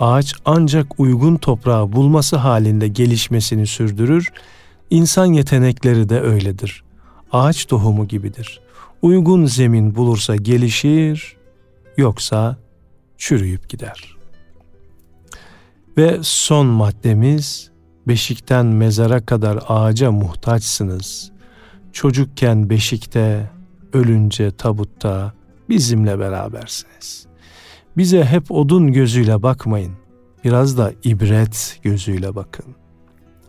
Ağaç 0.00 0.34
ancak 0.44 1.00
uygun 1.00 1.36
toprağı 1.36 1.92
bulması 1.92 2.36
halinde 2.36 2.88
gelişmesini 2.88 3.66
sürdürür. 3.66 4.32
İnsan 4.90 5.26
yetenekleri 5.26 6.08
de 6.08 6.20
öyledir. 6.20 6.82
Ağaç 7.32 7.66
tohumu 7.66 8.08
gibidir. 8.08 8.60
Uygun 9.02 9.44
zemin 9.46 9.94
bulursa 9.94 10.36
gelişir, 10.36 11.36
yoksa 11.96 12.56
çürüyüp 13.18 13.68
gider. 13.68 14.16
Ve 15.96 16.18
son 16.22 16.66
maddemiz 16.66 17.70
beşikten 18.08 18.66
mezara 18.66 19.26
kadar 19.26 19.58
ağaca 19.68 20.12
muhtaçsınız. 20.12 21.32
Çocukken 21.92 22.70
beşikte, 22.70 23.50
ölünce 23.92 24.50
tabutta 24.50 25.32
bizimle 25.68 26.18
berabersiniz. 26.18 27.26
Bize 27.96 28.24
hep 28.24 28.50
odun 28.50 28.92
gözüyle 28.92 29.42
bakmayın. 29.42 29.92
Biraz 30.44 30.78
da 30.78 30.92
ibret 31.04 31.80
gözüyle 31.82 32.34
bakın. 32.34 32.64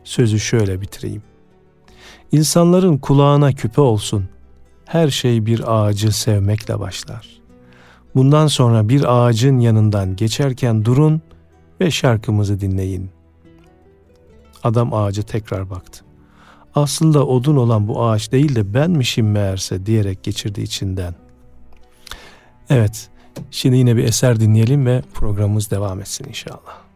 Sözü 0.03 0.39
şöyle 0.39 0.81
bitireyim. 0.81 1.21
İnsanların 2.31 2.97
kulağına 2.97 3.51
küpe 3.51 3.81
olsun. 3.81 4.29
Her 4.88 5.10
şey 5.10 5.45
bir 5.45 5.63
ağacı 5.67 6.12
sevmekle 6.12 6.80
başlar. 6.80 7.28
Bundan 8.15 8.47
sonra 8.47 8.89
bir 8.89 9.17
ağacın 9.17 9.60
yanından 9.60 10.15
geçerken 10.15 10.86
durun 10.86 11.21
ve 11.82 11.91
şarkımızı 11.91 12.60
dinleyin. 12.60 13.10
Adam 14.63 14.93
ağaca 14.93 15.23
tekrar 15.23 15.69
baktı 15.69 16.08
aslında 16.78 17.28
odun 17.28 17.56
olan 17.56 17.88
bu 17.88 18.04
ağaç 18.06 18.32
değil 18.32 18.56
de 18.56 18.73
benmişim 18.73 19.32
meğerse 19.32 19.86
diyerek 19.86 20.23
geçirdi 20.23 20.62
içinden. 20.62 21.15
Evet, 22.69 23.10
şimdi 23.52 23.78
yine 23.78 23.95
bir 23.95 24.04
eser 24.04 24.39
dinleyelim 24.39 24.86
ve 24.86 25.02
programımız 25.13 25.71
devam 25.71 26.00
etsin 26.00 26.26
inşallah. 26.30 26.87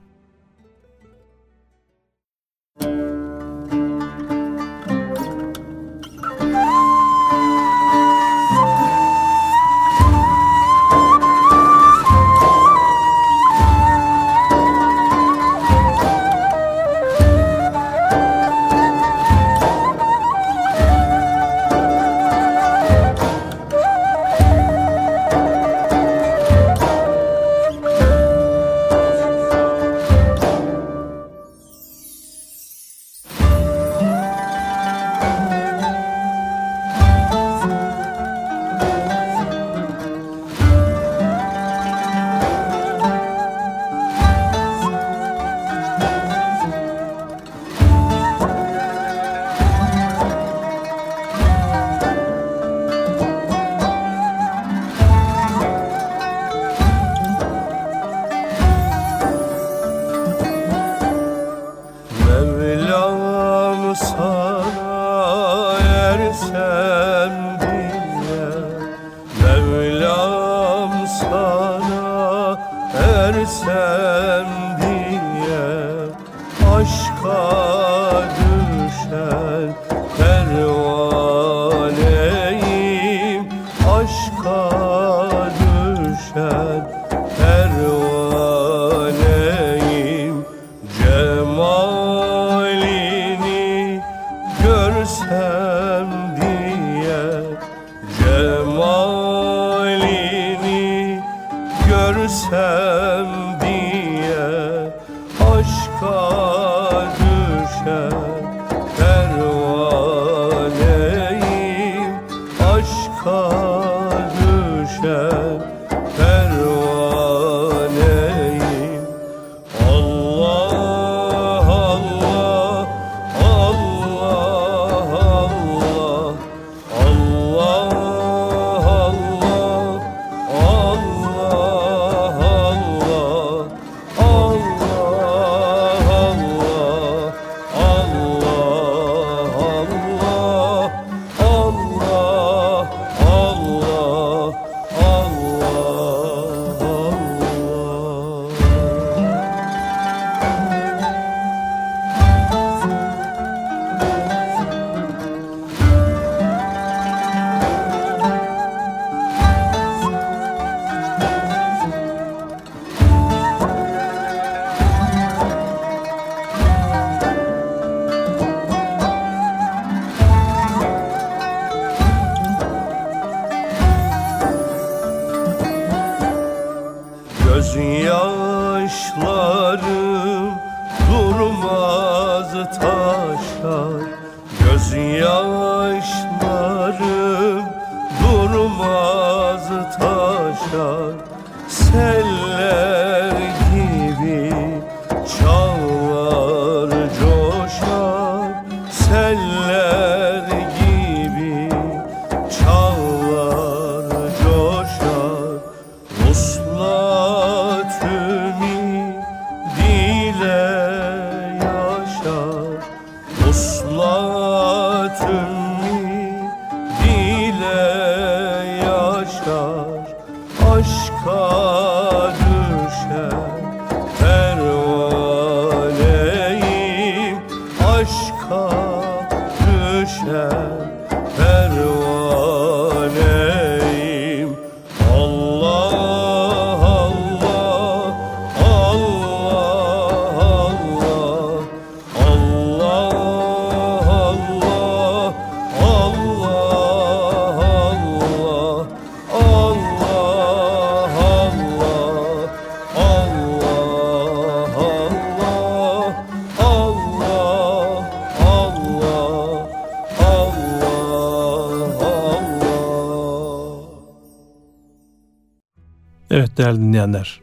Değerli 266.72 266.82
dinleyenler. 266.82 267.42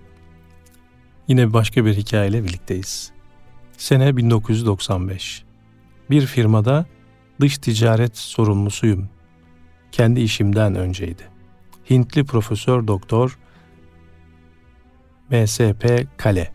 Yine 1.28 1.52
başka 1.52 1.84
bir 1.84 1.94
hikayeyle 1.94 2.44
birlikteyiz. 2.44 3.12
Sene 3.76 4.16
1995. 4.16 5.44
Bir 6.10 6.26
firmada 6.26 6.86
dış 7.40 7.58
ticaret 7.58 8.16
sorumlusuyum. 8.16 9.08
Kendi 9.92 10.20
işimden 10.20 10.74
önceydi. 10.74 11.22
Hintli 11.90 12.24
Profesör 12.24 12.86
Doktor 12.86 13.38
MSP 15.30 16.06
Kale. 16.16 16.52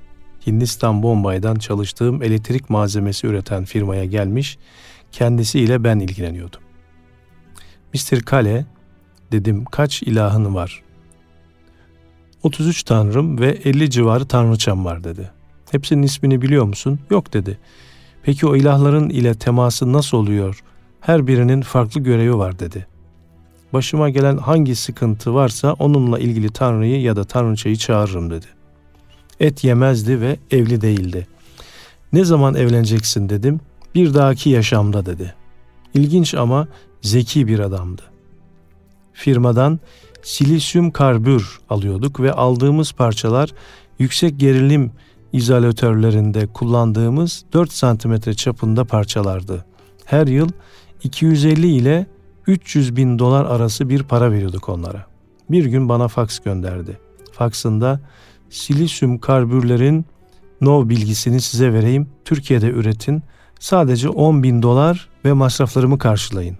Hindistan 0.48 1.04
Bombay'dan 1.04 1.56
çalıştığım 1.56 2.24
elektrik 2.24 2.70
malzemesi 2.70 3.28
üreten 3.28 3.66
firmaya 3.66 4.06
gelmiş, 4.06 4.58
kendisiyle 5.12 5.84
ben 5.84 6.00
ilgileniyordum. 6.00 6.62
Mr. 7.94 8.22
Kale, 8.22 8.66
dedim 9.32 9.66
kaç 9.66 10.04
ilahın 10.04 10.56
var? 10.56 10.83
33 12.44 12.84
tanrım 12.84 13.40
ve 13.40 13.50
50 13.50 13.90
civarı 13.90 14.26
tanrıçam 14.26 14.86
var 14.86 15.04
dedi. 15.04 15.32
Hepsinin 15.72 16.04
ismini 16.04 16.42
biliyor 16.42 16.66
musun? 16.66 17.00
Yok 17.10 17.34
dedi. 17.34 17.58
Peki 18.24 18.48
o 18.48 18.56
ilahların 18.56 19.10
ile 19.10 19.36
teması 19.36 19.94
nasıl 19.94 20.18
oluyor? 20.18 20.64
Her 21.02 21.28
birinin 21.28 21.62
farklı 21.62 22.02
görevi 22.02 22.38
var 22.38 22.60
dedi. 22.60 22.88
Başıma 23.74 24.10
gelen 24.10 24.38
hangi 24.38 24.76
sıkıntı 24.76 25.34
varsa 25.34 25.74
onunla 25.74 26.20
ilgili 26.20 26.50
tanrıyı 26.50 27.02
ya 27.02 27.16
da 27.16 27.24
tanrıçayı 27.24 27.76
çağırırım 27.76 28.30
dedi. 28.30 28.46
Et 29.40 29.64
yemezdi 29.64 30.22
ve 30.22 30.38
evli 30.52 30.82
değildi. 30.82 31.28
Ne 32.14 32.26
zaman 32.26 32.56
evleneceksin 32.56 33.30
dedim. 33.30 33.60
Bir 33.96 34.14
dahaki 34.14 34.50
yaşamda 34.50 35.06
dedi. 35.06 35.34
İlginç 35.94 36.36
ama 36.36 36.68
zeki 37.02 37.48
bir 37.48 37.60
adamdı. 37.60 38.02
Firmadan 39.14 39.80
silisyum 40.24 40.92
karbür 40.92 41.60
alıyorduk 41.70 42.20
ve 42.20 42.34
aldığımız 42.34 42.92
parçalar 42.92 43.50
yüksek 44.00 44.40
gerilim 44.40 44.92
izolatörlerinde 45.34 46.48
kullandığımız 46.48 47.46
4 47.54 47.72
santimetre 47.72 48.34
çapında 48.34 48.86
parçalardı. 48.86 49.66
Her 50.06 50.28
yıl 50.28 50.50
250 51.04 51.68
ile 51.68 52.06
300 52.48 52.96
bin 52.96 53.20
dolar 53.20 53.46
arası 53.46 53.90
bir 53.90 54.04
para 54.04 54.32
veriyorduk 54.32 54.70
onlara. 54.70 55.06
Bir 55.50 55.66
gün 55.66 55.90
bana 55.90 56.08
faks 56.08 56.40
gönderdi. 56.40 57.00
Faksında 57.32 58.00
silisyum 58.50 59.18
karbürlerin 59.18 60.06
no 60.62 60.90
bilgisini 60.90 61.42
size 61.42 61.74
vereyim. 61.74 62.10
Türkiye'de 62.26 62.68
üretin. 62.68 63.24
Sadece 63.60 64.10
10 64.10 64.44
bin 64.44 64.62
dolar 64.62 65.10
ve 65.26 65.34
masraflarımı 65.34 65.98
karşılayın. 65.98 66.58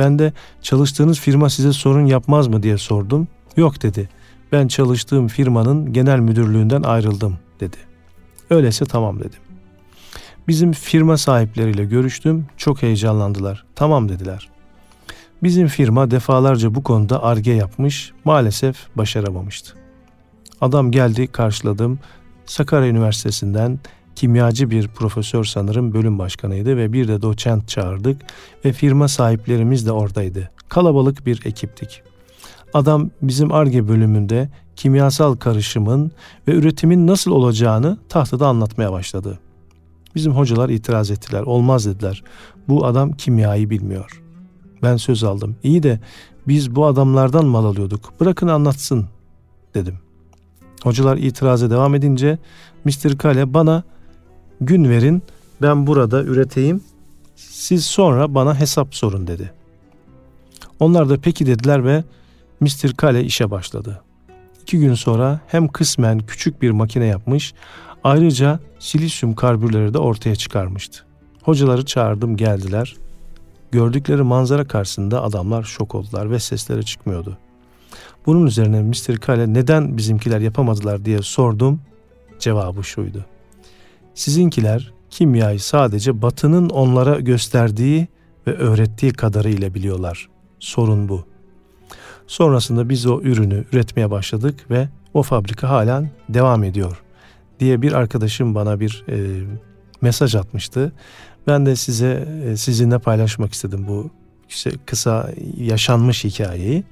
Ben 0.00 0.18
de 0.18 0.32
çalıştığınız 0.62 1.20
firma 1.20 1.50
size 1.50 1.72
sorun 1.72 2.06
yapmaz 2.06 2.48
mı 2.48 2.62
diye 2.62 2.78
sordum. 2.78 3.28
Yok 3.56 3.82
dedi. 3.82 4.08
Ben 4.52 4.68
çalıştığım 4.68 5.28
firmanın 5.28 5.92
genel 5.92 6.18
müdürlüğünden 6.18 6.82
ayrıldım 6.82 7.38
dedi. 7.60 7.76
Öyleyse 8.50 8.84
tamam 8.84 9.18
dedim. 9.18 9.38
Bizim 10.48 10.72
firma 10.72 11.16
sahipleriyle 11.16 11.84
görüştüm. 11.84 12.46
Çok 12.56 12.82
heyecanlandılar. 12.82 13.64
Tamam 13.74 14.08
dediler. 14.08 14.48
Bizim 15.42 15.66
firma 15.66 16.10
defalarca 16.10 16.74
bu 16.74 16.82
konuda 16.82 17.22
arge 17.22 17.52
yapmış, 17.52 18.12
maalesef 18.24 18.76
başaramamıştı. 18.96 19.74
Adam 20.60 20.90
geldi, 20.90 21.26
karşıladım. 21.26 21.98
Sakarya 22.46 22.88
Üniversitesi'nden 22.88 23.78
kimyacı 24.20 24.70
bir 24.70 24.88
profesör 24.88 25.44
sanırım 25.44 25.94
bölüm 25.94 26.18
başkanıydı 26.18 26.76
ve 26.76 26.92
bir 26.92 27.08
de 27.08 27.22
doçent 27.22 27.68
çağırdık 27.68 28.22
ve 28.64 28.72
firma 28.72 29.08
sahiplerimiz 29.08 29.86
de 29.86 29.92
oradaydı. 29.92 30.50
Kalabalık 30.68 31.26
bir 31.26 31.40
ekiptik. 31.44 32.02
Adam 32.74 33.10
bizim 33.22 33.52
ARGE 33.52 33.88
bölümünde 33.88 34.48
kimyasal 34.76 35.36
karışımın 35.36 36.12
ve 36.48 36.52
üretimin 36.52 37.06
nasıl 37.06 37.30
olacağını 37.30 37.98
tahtada 38.08 38.48
anlatmaya 38.48 38.92
başladı. 38.92 39.38
Bizim 40.14 40.32
hocalar 40.32 40.68
itiraz 40.68 41.10
ettiler. 41.10 41.42
Olmaz 41.42 41.86
dediler. 41.86 42.22
Bu 42.68 42.86
adam 42.86 43.12
kimyayı 43.12 43.70
bilmiyor. 43.70 44.22
Ben 44.82 44.96
söz 44.96 45.24
aldım. 45.24 45.56
İyi 45.62 45.82
de 45.82 46.00
biz 46.48 46.74
bu 46.74 46.86
adamlardan 46.86 47.46
mal 47.46 47.64
alıyorduk. 47.64 48.20
Bırakın 48.20 48.48
anlatsın 48.48 49.06
dedim. 49.74 49.98
Hocalar 50.82 51.16
itiraza 51.16 51.70
devam 51.70 51.94
edince 51.94 52.38
Mr. 52.84 53.18
Kale 53.18 53.54
bana 53.54 53.84
gün 54.60 54.88
verin 54.88 55.22
ben 55.62 55.86
burada 55.86 56.22
üreteyim 56.22 56.80
siz 57.36 57.86
sonra 57.86 58.34
bana 58.34 58.60
hesap 58.60 58.94
sorun 58.94 59.26
dedi. 59.26 59.52
Onlar 60.80 61.08
da 61.08 61.16
peki 61.22 61.46
dediler 61.46 61.84
ve 61.84 62.04
Mr. 62.60 62.96
Kale 62.96 63.24
işe 63.24 63.50
başladı. 63.50 64.02
İki 64.62 64.78
gün 64.78 64.94
sonra 64.94 65.40
hem 65.46 65.68
kısmen 65.68 66.18
küçük 66.18 66.62
bir 66.62 66.70
makine 66.70 67.06
yapmış 67.06 67.54
ayrıca 68.04 68.60
silisyum 68.78 69.34
karbürleri 69.34 69.94
de 69.94 69.98
ortaya 69.98 70.36
çıkarmıştı. 70.36 71.04
Hocaları 71.42 71.84
çağırdım 71.84 72.36
geldiler. 72.36 72.96
Gördükleri 73.72 74.22
manzara 74.22 74.68
karşısında 74.68 75.22
adamlar 75.22 75.62
şok 75.62 75.94
oldular 75.94 76.30
ve 76.30 76.38
sesleri 76.38 76.84
çıkmıyordu. 76.84 77.38
Bunun 78.26 78.46
üzerine 78.46 78.82
Mr. 78.82 79.16
Kale 79.16 79.54
neden 79.54 79.96
bizimkiler 79.96 80.40
yapamadılar 80.40 81.04
diye 81.04 81.22
sordum. 81.22 81.80
Cevabı 82.38 82.84
şuydu. 82.84 83.24
Sizinkiler 84.20 84.92
kimyayı 85.10 85.60
sadece 85.60 86.22
batının 86.22 86.68
onlara 86.68 87.20
gösterdiği 87.20 88.08
ve 88.46 88.54
öğrettiği 88.54 89.12
kadarıyla 89.12 89.74
biliyorlar. 89.74 90.28
Sorun 90.58 91.08
bu. 91.08 91.24
Sonrasında 92.26 92.88
biz 92.88 93.06
o 93.06 93.20
ürünü 93.20 93.64
üretmeye 93.72 94.10
başladık 94.10 94.70
ve 94.70 94.88
o 95.14 95.22
fabrika 95.22 95.68
halen 95.68 96.10
devam 96.28 96.64
ediyor 96.64 97.02
diye 97.60 97.82
bir 97.82 97.92
arkadaşım 97.92 98.54
bana 98.54 98.80
bir 98.80 99.04
e, 99.08 99.44
mesaj 100.00 100.34
atmıştı. 100.34 100.92
Ben 101.46 101.66
de 101.66 101.76
size 101.76 102.28
e, 102.44 102.56
sizinle 102.56 102.98
paylaşmak 102.98 103.52
istedim 103.52 103.84
bu 103.88 104.10
işte 104.48 104.70
kısa 104.86 105.30
yaşanmış 105.56 106.24
hikayeyi. 106.24 106.84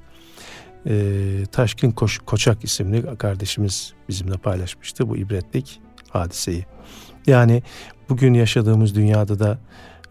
E, 0.87 1.45
Taşkın 1.53 1.91
Koç, 1.91 2.19
Koçak 2.27 2.65
isimli 2.65 3.17
kardeşimiz 3.19 3.93
bizimle 4.09 4.37
paylaşmıştı 4.37 5.09
bu 5.09 5.17
ibretlik 5.17 5.81
hadiseyi. 6.11 6.78
Yani 7.29 7.63
bugün 8.09 8.35
yaşadığımız 8.35 8.95
dünyada 8.95 9.39
da 9.39 9.59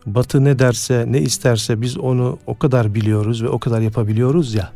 Batı 0.06 0.44
ne 0.44 0.60
derse, 0.60 1.06
ne 1.08 1.20
isterse 1.20 1.82
biz 1.82 1.98
onu 1.98 2.40
o 2.48 2.58
kadar 2.58 2.96
biliyoruz 2.96 3.44
ve 3.44 3.50
o 3.50 3.60
kadar 3.60 3.82
yapabiliyoruz 3.82 4.54
ya. 4.54 4.72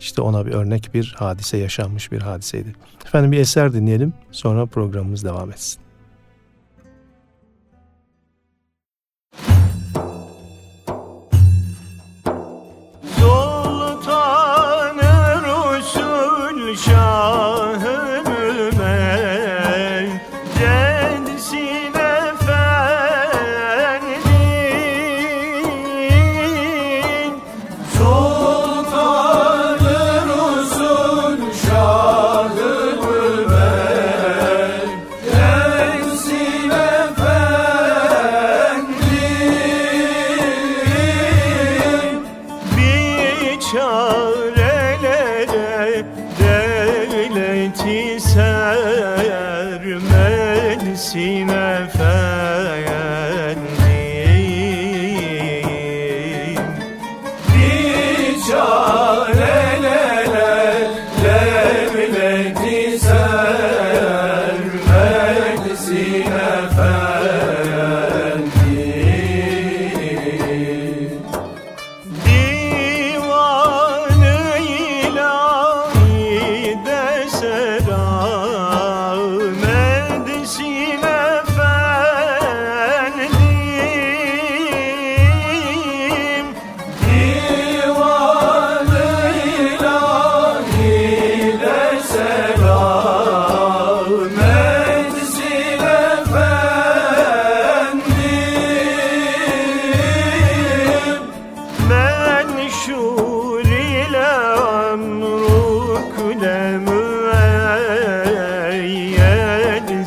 İşte 0.00 0.22
ona 0.22 0.46
bir 0.46 0.52
örnek 0.52 0.94
bir 0.94 1.14
hadise 1.18 1.56
yaşanmış 1.56 2.12
bir 2.12 2.22
hadiseydi. 2.22 2.74
Efendim 3.06 3.32
bir 3.32 3.38
eser 3.38 3.72
dinleyelim 3.72 4.12
sonra 4.30 4.66
programımız 4.66 5.24
devam 5.24 5.50
etsin. 5.50 5.87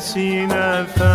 Müeyyedsin 0.02 0.50
efendim 0.50 1.11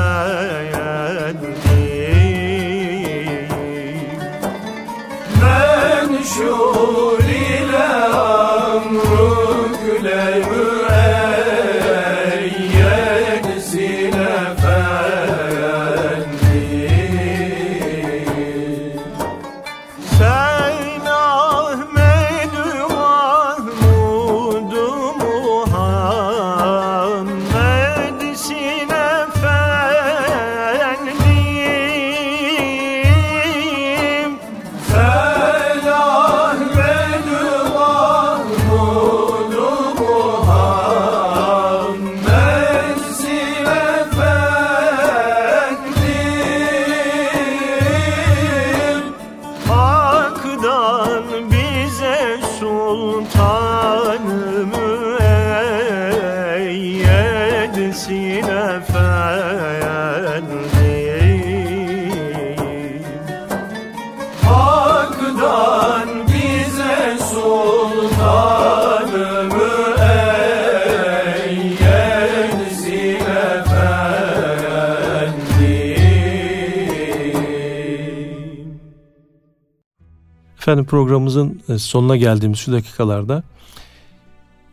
Efendim 80.68 80.86
programımızın 80.86 81.62
e, 81.70 81.78
sonuna 81.78 82.18
geldiğimiz 82.18 82.60
şu 82.60 82.72
dakikalarda 82.72 83.44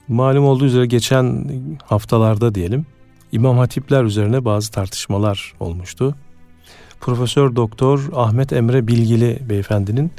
malum 0.08 0.44
olduğu 0.44 0.64
üzere 0.64 0.86
geçen 0.86 1.50
haftalarda 1.84 2.54
diyelim 2.54 2.86
İmam 3.32 3.58
Hatipler 3.58 4.04
üzerine 4.04 4.44
bazı 4.44 4.72
tartışmalar 4.72 5.54
olmuştu. 5.60 6.14
Profesör 7.00 7.56
Doktor 7.56 8.08
Ahmet 8.14 8.52
Emre 8.52 8.86
Bilgili 8.86 9.38
beyefendinin 9.48 10.12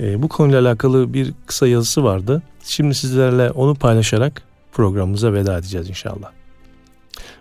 e, 0.00 0.22
bu 0.22 0.28
konuyla 0.28 0.60
alakalı 0.60 1.14
bir 1.14 1.34
kısa 1.46 1.66
yazısı 1.66 2.04
vardı. 2.04 2.42
Şimdi 2.64 2.94
sizlerle 2.94 3.50
onu 3.50 3.74
paylaşarak 3.74 4.42
programımıza 4.72 5.32
veda 5.32 5.58
edeceğiz 5.58 5.88
inşallah. 5.88 6.41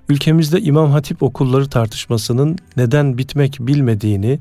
Ülkemizde 0.09 0.61
İmam 0.61 0.91
Hatip 0.91 1.23
okulları 1.23 1.69
tartışmasının 1.69 2.57
neden 2.77 3.17
bitmek 3.17 3.57
bilmediğini, 3.59 4.39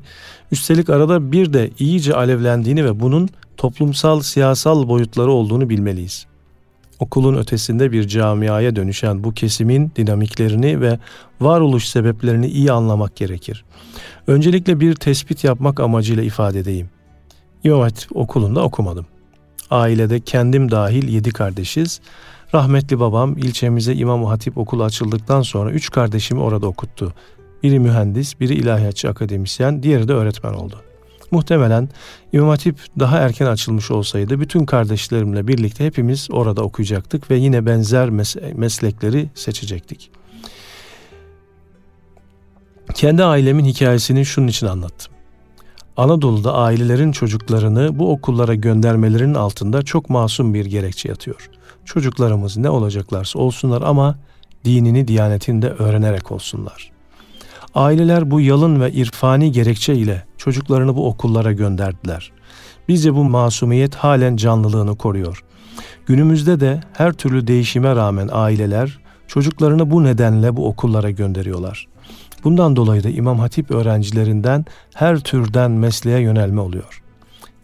üstelik 0.51 0.89
arada 0.89 1.31
bir 1.31 1.53
de 1.53 1.69
iyice 1.79 2.15
alevlendiğini 2.15 2.85
ve 2.85 2.99
bunun 2.99 3.29
toplumsal 3.57 4.21
siyasal 4.21 4.87
boyutları 4.87 5.31
olduğunu 5.31 5.69
bilmeliyiz. 5.69 6.25
Okulun 6.99 7.37
ötesinde 7.37 7.91
bir 7.91 8.07
camiaya 8.07 8.75
dönüşen 8.75 9.23
bu 9.23 9.33
kesimin 9.33 9.91
dinamiklerini 9.95 10.81
ve 10.81 10.99
varoluş 11.41 11.87
sebeplerini 11.87 12.47
iyi 12.47 12.71
anlamak 12.71 13.15
gerekir. 13.15 13.65
Öncelikle 14.27 14.79
bir 14.79 14.95
tespit 14.95 15.43
yapmak 15.43 15.79
amacıyla 15.79 16.23
ifade 16.23 16.59
edeyim. 16.59 16.89
İmam 17.63 17.81
Hatip 17.81 18.15
okulunda 18.17 18.63
okumadım. 18.63 19.05
Ailede 19.69 20.19
kendim 20.19 20.71
dahil 20.71 21.07
yedi 21.07 21.31
kardeşiz. 21.31 22.01
Rahmetli 22.53 22.99
babam 22.99 23.37
ilçemize 23.37 23.95
İmam 23.95 24.23
Hatip 24.23 24.57
okulu 24.57 24.83
açıldıktan 24.83 25.41
sonra 25.41 25.71
üç 25.71 25.91
kardeşimi 25.91 26.41
orada 26.41 26.67
okuttu. 26.67 27.13
Biri 27.63 27.79
mühendis, 27.79 28.39
biri 28.39 28.53
ilahiyatçı 28.53 29.09
akademisyen, 29.09 29.83
diğeri 29.83 30.07
de 30.07 30.13
öğretmen 30.13 30.53
oldu. 30.53 30.81
Muhtemelen 31.31 31.89
İmam 32.33 32.49
Hatip 32.49 32.79
daha 32.99 33.17
erken 33.17 33.45
açılmış 33.45 33.91
olsaydı 33.91 34.39
bütün 34.39 34.65
kardeşlerimle 34.65 35.47
birlikte 35.47 35.85
hepimiz 35.85 36.27
orada 36.31 36.61
okuyacaktık 36.61 37.31
ve 37.31 37.35
yine 37.35 37.65
benzer 37.65 38.07
mes- 38.07 38.53
meslekleri 38.53 39.29
seçecektik. 39.35 40.11
Kendi 42.93 43.23
ailemin 43.23 43.65
hikayesini 43.65 44.25
şunun 44.25 44.47
için 44.47 44.67
anlattım. 44.67 45.13
Anadolu'da 45.97 46.53
ailelerin 46.53 47.11
çocuklarını 47.11 47.99
bu 47.99 48.11
okullara 48.11 48.55
göndermelerinin 48.55 49.33
altında 49.33 49.81
çok 49.81 50.09
masum 50.09 50.53
bir 50.53 50.65
gerekçe 50.65 51.09
yatıyor. 51.09 51.49
Çocuklarımız 51.85 52.57
ne 52.57 52.69
olacaklarsa 52.69 53.39
olsunlar 53.39 53.81
ama 53.81 54.15
dinini, 54.65 55.07
diyanetini 55.07 55.61
de 55.61 55.69
öğrenerek 55.69 56.31
olsunlar. 56.31 56.91
Aileler 57.75 58.31
bu 58.31 58.41
yalın 58.41 58.81
ve 58.81 58.91
irfani 58.91 59.51
gerekçe 59.51 59.95
ile 59.95 60.23
çocuklarını 60.37 60.95
bu 60.95 61.07
okullara 61.07 61.51
gönderdiler. 61.51 62.31
Bizce 62.87 63.15
bu 63.15 63.23
masumiyet 63.23 63.95
halen 63.95 64.35
canlılığını 64.35 64.97
koruyor. 64.97 65.43
Günümüzde 66.05 66.59
de 66.59 66.79
her 66.93 67.13
türlü 67.13 67.47
değişime 67.47 67.95
rağmen 67.95 68.29
aileler 68.31 68.99
çocuklarını 69.27 69.91
bu 69.91 70.03
nedenle 70.03 70.55
bu 70.55 70.67
okullara 70.67 71.11
gönderiyorlar. 71.11 71.87
Bundan 72.43 72.75
dolayı 72.75 73.03
da 73.03 73.09
İmam 73.09 73.39
Hatip 73.39 73.71
öğrencilerinden 73.71 74.65
her 74.93 75.19
türden 75.19 75.71
mesleğe 75.71 76.19
yönelme 76.19 76.61
oluyor. 76.61 77.01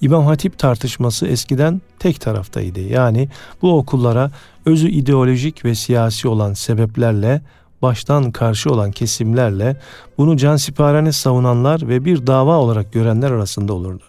İmam 0.01 0.25
Hatip 0.25 0.59
tartışması 0.59 1.27
eskiden 1.27 1.81
tek 1.99 2.21
taraftaydı. 2.21 2.79
Yani 2.79 3.29
bu 3.61 3.77
okullara 3.77 4.31
özü 4.65 4.87
ideolojik 4.87 5.65
ve 5.65 5.75
siyasi 5.75 6.27
olan 6.27 6.53
sebeplerle 6.53 7.41
baştan 7.81 8.31
karşı 8.31 8.69
olan 8.69 8.91
kesimlerle 8.91 9.77
bunu 10.17 10.37
cansiparane 10.37 11.11
savunanlar 11.11 11.87
ve 11.87 12.05
bir 12.05 12.27
dava 12.27 12.57
olarak 12.57 12.93
görenler 12.93 13.31
arasında 13.31 13.73
olurdu. 13.73 14.03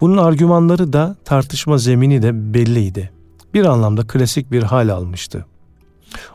Bunun 0.00 0.16
argümanları 0.16 0.92
da 0.92 1.16
tartışma 1.24 1.78
zemini 1.78 2.22
de 2.22 2.54
belliydi. 2.54 3.10
Bir 3.54 3.64
anlamda 3.64 4.06
klasik 4.06 4.52
bir 4.52 4.62
hal 4.62 4.88
almıştı. 4.88 5.46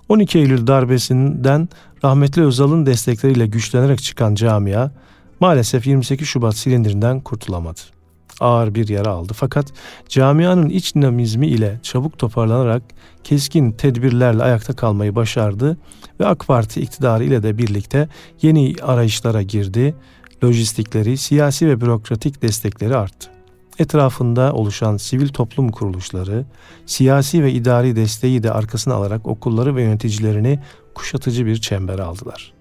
12 0.10 0.40
Eylül 0.40 0.68
darbesinden 0.68 1.70
rahmetli 2.04 2.46
Özal'ın 2.46 2.86
destekleriyle 2.86 3.48
güçlenerek 3.48 4.04
çıkan 4.04 4.36
camia 4.36 4.92
maalesef 5.40 5.88
28 5.88 6.28
Şubat 6.28 6.56
silindirinden 6.56 7.20
kurtulamadı. 7.20 7.97
Ağır 8.40 8.76
bir 8.76 8.88
yara 8.88 9.10
aldı 9.10 9.34
fakat 9.36 9.74
camianın 10.10 10.70
iç 10.70 10.96
dinamizmi 10.96 11.48
ile 11.48 11.80
çabuk 11.84 12.18
toparlanarak 12.18 12.84
keskin 13.24 13.72
tedbirlerle 13.72 14.44
ayakta 14.44 14.74
kalmayı 14.74 15.16
başardı 15.16 15.78
ve 16.20 16.26
AK 16.26 16.48
Parti 16.48 16.82
iktidarı 16.82 17.24
ile 17.24 17.44
de 17.44 17.58
birlikte 17.58 18.10
yeni 18.42 18.76
arayışlara 18.82 19.42
girdi. 19.42 19.96
Lojistikleri, 20.44 21.18
siyasi 21.18 21.68
ve 21.68 21.82
bürokratik 21.82 22.42
destekleri 22.42 22.98
arttı 22.98 23.38
etrafında 23.80 24.54
oluşan 24.54 24.98
sivil 24.98 25.28
toplum 25.28 25.72
kuruluşları, 25.72 26.46
siyasi 26.86 27.44
ve 27.44 27.52
idari 27.52 27.96
desteği 27.96 28.44
de 28.44 28.52
arkasına 28.52 28.94
alarak 28.94 29.28
okulları 29.28 29.76
ve 29.76 29.84
yöneticilerini 29.84 30.60
kuşatıcı 30.96 31.46
bir 31.46 31.62
çembere 31.62 32.02
aldılar. 32.04 32.57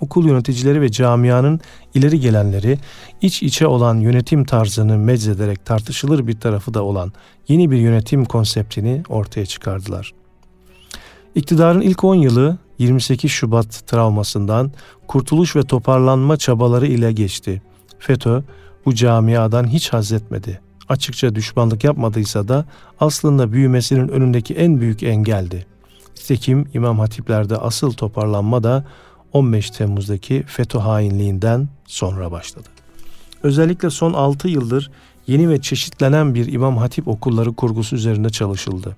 Okul 0.00 0.26
yöneticileri 0.26 0.80
ve 0.80 0.90
camianın 0.90 1.60
ileri 1.94 2.20
gelenleri 2.20 2.78
iç 3.20 3.42
içe 3.42 3.66
olan 3.66 3.96
yönetim 3.98 4.44
tarzını 4.44 4.98
meczederek 4.98 5.64
tartışılır 5.64 6.26
bir 6.26 6.40
tarafı 6.40 6.74
da 6.74 6.82
olan 6.82 7.12
yeni 7.48 7.70
bir 7.70 7.76
yönetim 7.76 8.24
konseptini 8.24 9.02
ortaya 9.08 9.46
çıkardılar. 9.46 10.14
İktidarın 11.34 11.80
ilk 11.80 12.04
10 12.04 12.14
yılı 12.14 12.58
28 12.78 13.30
Şubat 13.30 13.86
travmasından 13.86 14.72
kurtuluş 15.08 15.56
ve 15.56 15.62
toparlanma 15.62 16.36
çabaları 16.36 16.86
ile 16.86 17.12
geçti. 17.12 17.62
FETÖ 17.98 18.42
bu 18.86 18.94
camiadan 18.94 19.66
hiç 19.66 19.92
haz 19.92 20.12
etmedi. 20.12 20.60
Açıkça 20.88 21.34
düşmanlık 21.34 21.84
yapmadıysa 21.84 22.48
da 22.48 22.64
aslında 23.00 23.52
büyümesinin 23.52 24.08
önündeki 24.08 24.54
en 24.54 24.80
büyük 24.80 25.02
engeldi. 25.02 25.66
Nitekim 26.16 26.68
İmam 26.74 26.98
Hatipler'de 26.98 27.56
asıl 27.56 27.92
toparlanma 27.92 28.62
da 28.62 28.84
15 29.36 29.70
Temmuz'daki 29.70 30.42
FETÖ 30.46 30.78
hainliğinden 30.78 31.68
sonra 31.86 32.30
başladı. 32.32 32.68
Özellikle 33.42 33.90
son 33.90 34.12
6 34.12 34.48
yıldır 34.48 34.90
yeni 35.26 35.48
ve 35.48 35.60
çeşitlenen 35.60 36.34
bir 36.34 36.52
İmam 36.52 36.76
Hatip 36.76 37.08
okulları 37.08 37.52
kurgusu 37.52 37.96
üzerinde 37.96 38.30
çalışıldı. 38.30 38.96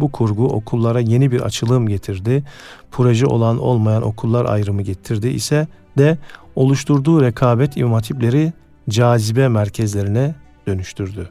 Bu 0.00 0.12
kurgu 0.12 0.46
okullara 0.46 1.00
yeni 1.00 1.32
bir 1.32 1.40
açılım 1.40 1.88
getirdi. 1.88 2.44
Proje 2.90 3.26
olan 3.26 3.58
olmayan 3.58 4.02
okullar 4.02 4.44
ayrımı 4.44 4.82
getirdi 4.82 5.28
ise 5.28 5.66
de 5.98 6.18
oluşturduğu 6.56 7.22
rekabet 7.22 7.76
İmam 7.76 7.92
Hatipleri 7.92 8.52
cazibe 8.88 9.48
merkezlerine 9.48 10.34
dönüştürdü. 10.66 11.30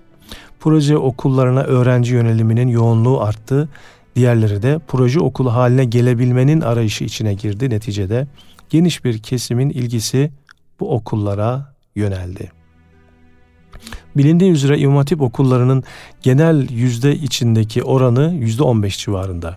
Proje 0.59 0.97
okullarına 0.97 1.61
öğrenci 1.61 2.13
yöneliminin 2.13 2.67
yoğunluğu 2.67 3.21
arttı. 3.21 3.69
Diğerleri 4.17 4.61
de 4.61 4.79
proje 4.87 5.19
okulu 5.19 5.53
haline 5.53 5.85
gelebilmenin 5.85 6.61
arayışı 6.61 7.03
içine 7.03 7.33
girdi. 7.33 7.69
Neticede 7.69 8.27
geniş 8.69 9.05
bir 9.05 9.17
kesimin 9.17 9.69
ilgisi 9.69 10.31
bu 10.79 10.93
okullara 10.93 11.73
yöneldi. 11.95 12.51
Bilindiği 14.15 14.51
üzere 14.51 14.79
İmam 14.79 14.97
Hatip 14.97 15.21
okullarının 15.21 15.83
genel 16.21 16.69
yüzde 16.69 17.15
içindeki 17.15 17.83
oranı 17.83 18.33
yüzde 18.33 18.63
on 18.63 18.83
beş 18.83 18.97
civarında. 18.97 19.55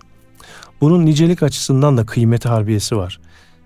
Bunun 0.81 1.05
nicelik 1.05 1.43
açısından 1.43 1.97
da 1.97 2.05
kıymeti 2.05 2.49
harbiyesi 2.49 2.97
var. 2.97 3.19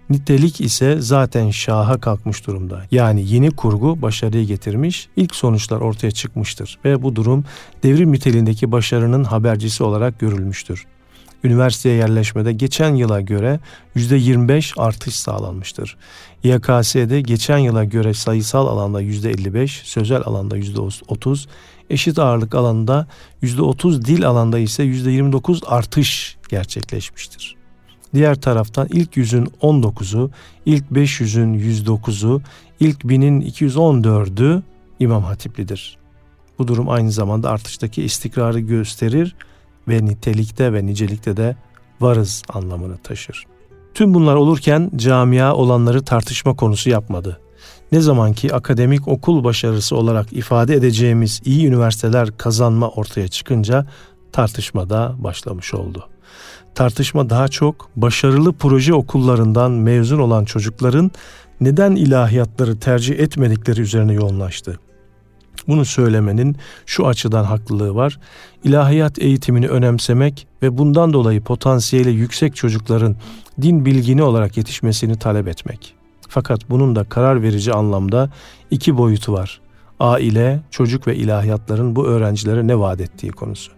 Nitelik 0.10 0.62
ise 0.62 0.98
zaten 1.00 1.50
şaha 1.50 2.00
kalkmış 2.00 2.48
durumda. 2.48 2.84
Yani 2.92 3.30
yeni 3.30 3.52
kurgu 3.52 4.02
başarıyı 4.02 4.46
getirmiş, 4.46 5.08
ilk 5.16 5.36
sonuçlar 5.36 5.82
ortaya 5.82 6.12
çıkmıştır 6.12 6.80
ve 6.86 7.04
bu 7.04 7.16
durum 7.16 7.44
devrim 7.84 8.12
niteliğindeki 8.12 8.72
başarının 8.72 9.24
habercisi 9.24 9.84
olarak 9.84 10.20
görülmüştür. 10.20 10.86
Üniversiteye 11.44 11.96
yerleşmede 11.96 12.54
geçen 12.54 12.96
yıla 12.96 13.22
göre 13.22 13.60
%25 13.96 14.82
artış 14.82 15.16
sağlanmıştır. 15.16 15.98
YKS'de 16.44 17.22
geçen 17.22 17.58
yıla 17.58 17.84
göre 17.84 18.14
sayısal 18.14 18.68
alanda 18.68 19.02
%55, 19.02 19.68
sözel 19.68 20.22
alanda 20.26 20.58
%30, 20.58 21.48
eşit 21.90 22.20
ağırlık 22.20 22.56
alanında 22.56 23.08
%30, 23.44 24.06
dil 24.06 24.28
alanda 24.28 24.60
ise 24.60 24.84
%29 24.84 25.66
artış 25.66 26.38
gerçekleşmiştir. 26.50 27.65
Diğer 28.16 28.36
taraftan 28.36 28.88
ilk 28.92 29.18
yüzün 29.18 29.46
19'u, 29.62 30.32
ilk 30.66 30.84
500'ün 30.92 31.54
109'u, 31.54 32.42
ilk 32.80 33.02
1000'in 33.02 33.42
214'ü 33.42 34.62
İmam 35.00 35.24
Hatiplidir. 35.24 35.98
Bu 36.60 36.68
durum 36.68 36.90
aynı 36.90 37.12
zamanda 37.12 37.50
artıştaki 37.50 38.04
istikrarı 38.04 38.60
gösterir 38.60 39.36
ve 39.88 40.06
nitelikte 40.06 40.74
ve 40.74 40.86
nicelikte 40.86 41.38
de 41.38 41.56
varız 42.02 42.44
anlamını 42.50 42.98
taşır. 42.98 43.46
Tüm 43.94 44.14
bunlar 44.14 44.36
olurken 44.36 44.92
camia 44.96 45.54
olanları 45.54 46.04
tartışma 46.06 46.56
konusu 46.56 46.90
yapmadı. 46.90 47.40
Ne 47.92 48.02
zaman 48.02 48.34
ki 48.34 48.54
akademik 48.54 49.08
okul 49.08 49.44
başarısı 49.44 49.96
olarak 49.96 50.34
ifade 50.34 50.74
edeceğimiz 50.74 51.42
iyi 51.46 51.68
üniversiteler 51.68 52.38
kazanma 52.38 52.90
ortaya 52.90 53.28
çıkınca 53.28 53.86
tartışma 54.32 54.90
da 54.90 55.16
başlamış 55.18 55.74
oldu. 55.74 56.10
Tartışma 56.76 57.30
daha 57.30 57.48
çok 57.48 57.90
başarılı 57.96 58.54
proje 58.54 58.94
okullarından 58.94 59.72
mezun 59.72 60.20
olan 60.20 60.46
çocukların 60.46 61.12
neden 61.62 61.96
ilahiyatları 61.96 62.80
tercih 62.80 63.20
etmedikleri 63.20 63.82
üzerine 63.82 64.14
yoğunlaştı. 64.14 64.80
Bunu 65.68 65.86
söylemenin 65.86 66.56
şu 66.86 67.08
açıdan 67.08 67.44
haklılığı 67.44 67.96
var. 67.96 68.20
İlahiyat 68.64 69.20
eğitimini 69.20 69.68
önemsemek 69.68 70.48
ve 70.62 70.78
bundan 70.78 71.14
dolayı 71.14 71.42
potansiyeli 71.42 72.12
yüksek 72.12 72.56
çocukların 72.56 73.16
din 73.62 73.86
bilgini 73.86 74.24
olarak 74.24 74.58
yetişmesini 74.58 75.20
talep 75.20 75.48
etmek. 75.48 75.96
Fakat 76.30 76.70
bunun 76.70 76.96
da 76.96 77.04
karar 77.04 77.42
verici 77.42 77.74
anlamda 77.74 78.30
iki 78.72 78.98
boyutu 78.98 79.34
var. 79.34 79.62
Aile, 80.00 80.60
çocuk 80.72 81.08
ve 81.08 81.16
ilahiyatların 81.16 81.96
bu 81.96 82.08
öğrencilere 82.08 82.68
ne 82.68 82.80
vaat 82.80 83.02
ettiği 83.02 83.32
konusu. 83.32 83.75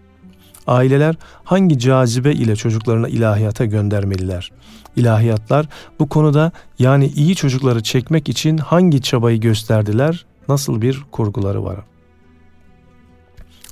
Aileler 0.68 1.14
hangi 1.44 1.78
cazibe 1.78 2.32
ile 2.32 2.56
çocuklarını 2.56 3.08
ilahiyata 3.08 3.64
göndermeliler? 3.64 4.52
İlahiyatlar 4.96 5.66
bu 5.98 6.08
konuda 6.08 6.52
yani 6.78 7.06
iyi 7.06 7.34
çocukları 7.36 7.82
çekmek 7.82 8.28
için 8.28 8.58
hangi 8.58 9.02
çabayı 9.02 9.40
gösterdiler? 9.40 10.26
Nasıl 10.48 10.82
bir 10.82 11.04
kurguları 11.12 11.64
var? 11.64 11.76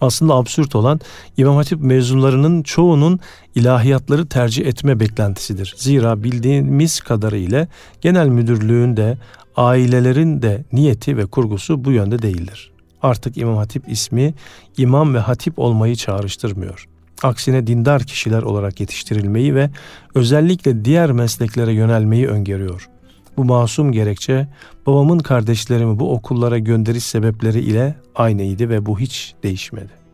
Aslında 0.01 0.35
absürt 0.35 0.77
olan 0.77 1.01
İmam 1.37 1.57
Hatip 1.57 1.81
mezunlarının 1.81 2.63
çoğunun 2.63 3.21
ilahiyatları 3.55 4.27
tercih 4.27 4.67
etme 4.67 5.01
beklentisidir. 5.01 5.75
Zira 5.79 6.23
bildiğimiz 6.23 7.01
kadarıyla 7.01 7.69
genel 8.01 8.29
müdürlüğün 8.29 8.97
de 8.97 9.19
ailelerin 9.57 10.43
de 10.43 10.65
niyeti 10.73 11.17
ve 11.17 11.27
kurgusu 11.27 11.85
bu 11.85 11.93
yönde 11.93 12.23
değildir. 12.23 12.76
Artık 13.03 13.37
İmam 13.37 13.57
Hatip 13.57 13.89
ismi 13.89 14.35
imam 14.77 15.15
ve 15.15 15.19
hatip 15.19 15.59
olmayı 15.59 15.97
çağrıştırmıyor. 15.97 16.89
Aksine 17.23 17.67
dindar 17.67 18.03
kişiler 18.03 18.43
olarak 18.43 18.81
yetiştirilmeyi 18.81 19.55
ve 19.55 19.71
özellikle 20.15 20.85
diğer 20.85 21.13
mesleklere 21.13 21.73
yönelmeyi 21.73 22.27
öngörüyor. 22.27 22.89
Bu 23.37 23.45
masum 23.45 23.93
gerekçe 23.93 24.49
babamın 24.87 25.19
kardeşlerimi 25.19 25.99
bu 26.01 26.13
okullara 26.13 26.59
gönderiş 26.59 27.05
sebepleri 27.05 27.61
ile 27.61 27.95
aynıydı 28.15 28.69
ve 28.69 28.87
bu 28.87 28.99
hiç 28.99 29.35
değişmedi. 29.43 30.06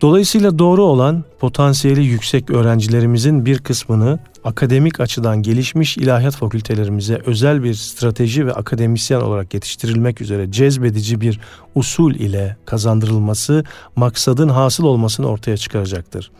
Dolayısıyla 0.00 0.58
doğru 0.58 0.84
olan 0.84 1.24
potansiyeli 1.40 2.04
yüksek 2.04 2.50
öğrencilerimizin 2.50 3.46
bir 3.46 3.58
kısmını 3.58 4.18
akademik 4.44 5.00
açıdan 5.00 5.42
gelişmiş 5.42 5.96
ilahiyat 5.96 6.36
fakültelerimize 6.36 7.22
özel 7.26 7.62
bir 7.62 7.74
strateji 7.74 8.46
ve 8.46 8.52
akademisyen 8.52 9.20
olarak 9.20 9.54
yetiştirilmek 9.54 10.20
üzere 10.20 10.52
cezbedici 10.52 11.20
bir 11.20 11.40
usul 11.74 12.14
ile 12.14 12.56
kazandırılması 12.64 13.64
maksadın 13.96 14.48
hasıl 14.48 14.84
olmasını 14.84 15.26
ortaya 15.26 15.56
çıkaracaktır. 15.56 16.30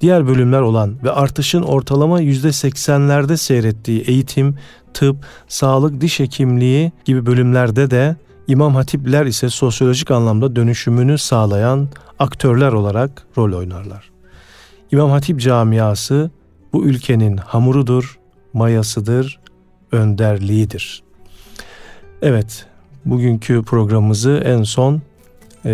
Diğer 0.00 0.28
bölümler 0.28 0.60
olan 0.60 0.94
ve 1.04 1.10
artışın 1.10 1.62
ortalama 1.62 2.22
%80'lerde 2.22 3.36
seyrettiği 3.36 4.00
eğitim, 4.00 4.56
tıp, 4.94 5.16
sağlık, 5.48 6.00
diş 6.00 6.20
hekimliği 6.20 6.92
gibi 7.04 7.26
bölümlerde 7.26 7.90
de 7.90 8.16
İmam 8.48 8.74
Hatipler 8.74 9.26
ise 9.26 9.48
sosyolojik 9.48 10.10
anlamda 10.10 10.56
dönüşümünü 10.56 11.18
sağlayan 11.18 11.88
aktörler 12.18 12.72
olarak 12.72 13.26
rol 13.38 13.52
oynarlar. 13.52 14.10
İmam 14.92 15.10
Hatip 15.10 15.40
camiası 15.40 16.30
bu 16.72 16.84
ülkenin 16.84 17.36
hamurudur, 17.36 18.18
mayasıdır, 18.52 19.40
önderliğidir. 19.92 21.02
Evet, 22.22 22.66
bugünkü 23.04 23.62
programımızı 23.62 24.42
en 24.44 24.62
son 24.62 25.02
e, 25.64 25.70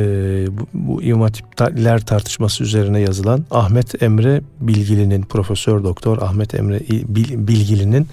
bu, 0.50 0.66
bu 0.72 1.02
İmam 1.02 1.22
Hatipler 1.22 2.00
tartışması 2.00 2.64
üzerine 2.64 3.00
yazılan 3.00 3.44
Ahmet 3.50 4.02
Emre 4.02 4.42
Bilgili'nin, 4.60 5.22
Profesör 5.22 5.84
Doktor 5.84 6.22
Ahmet 6.22 6.54
Emre 6.54 6.80
Bilgili'nin 7.48 8.08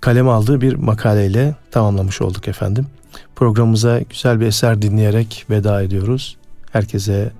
kaleme 0.00 0.30
aldığı 0.30 0.60
bir 0.60 0.74
makaleyle 0.74 1.54
tamamlamış 1.70 2.20
olduk 2.20 2.48
efendim. 2.48 2.86
Programımıza 3.36 4.00
güzel 4.00 4.40
bir 4.40 4.46
eser 4.46 4.82
dinleyerek 4.82 5.46
veda 5.50 5.82
ediyoruz. 5.82 6.36
Herkese, 6.72 7.32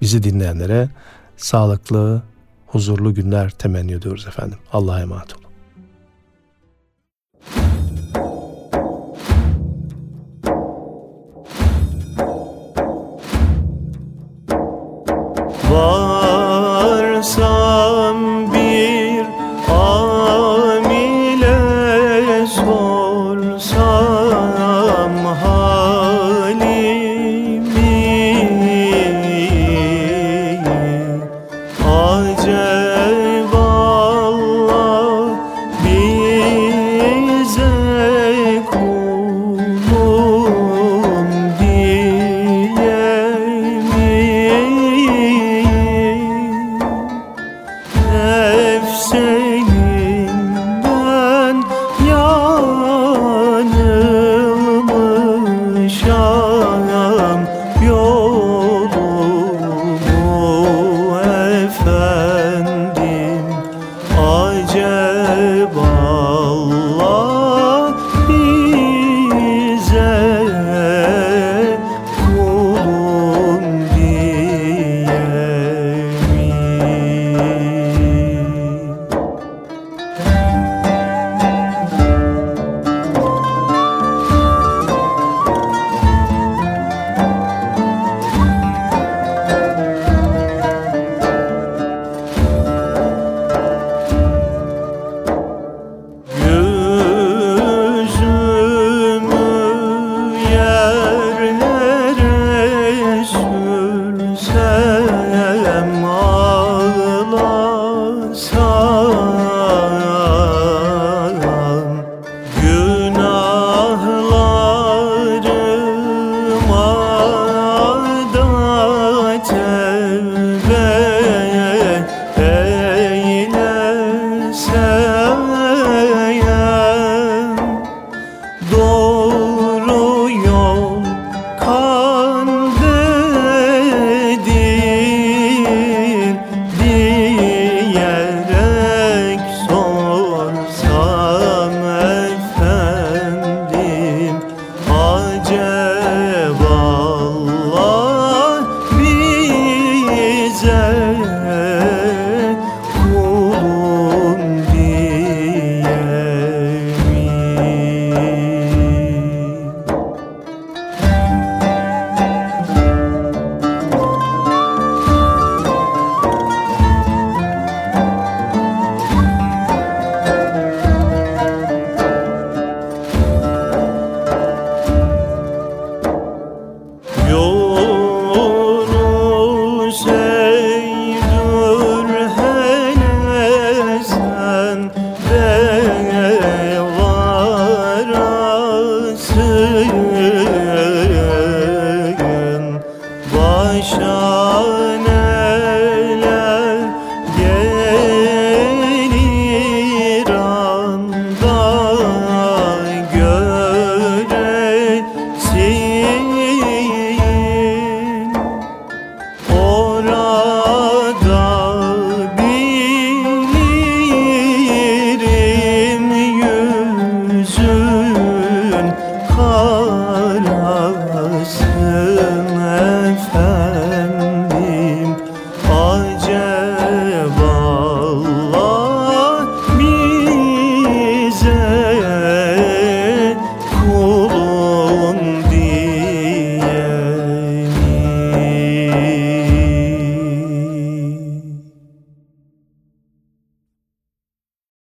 bizi 0.00 0.22
dinleyenlere 0.22 0.88
sağlıklı, 1.36 2.22
huzurlu 2.66 3.14
günler 3.14 3.50
temenni 3.50 3.92
ediyoruz 3.92 4.26
efendim. 4.26 4.58
Allah'a 4.72 5.00
emanet 5.00 5.34
olun. 5.34 5.50
Var 15.70 15.99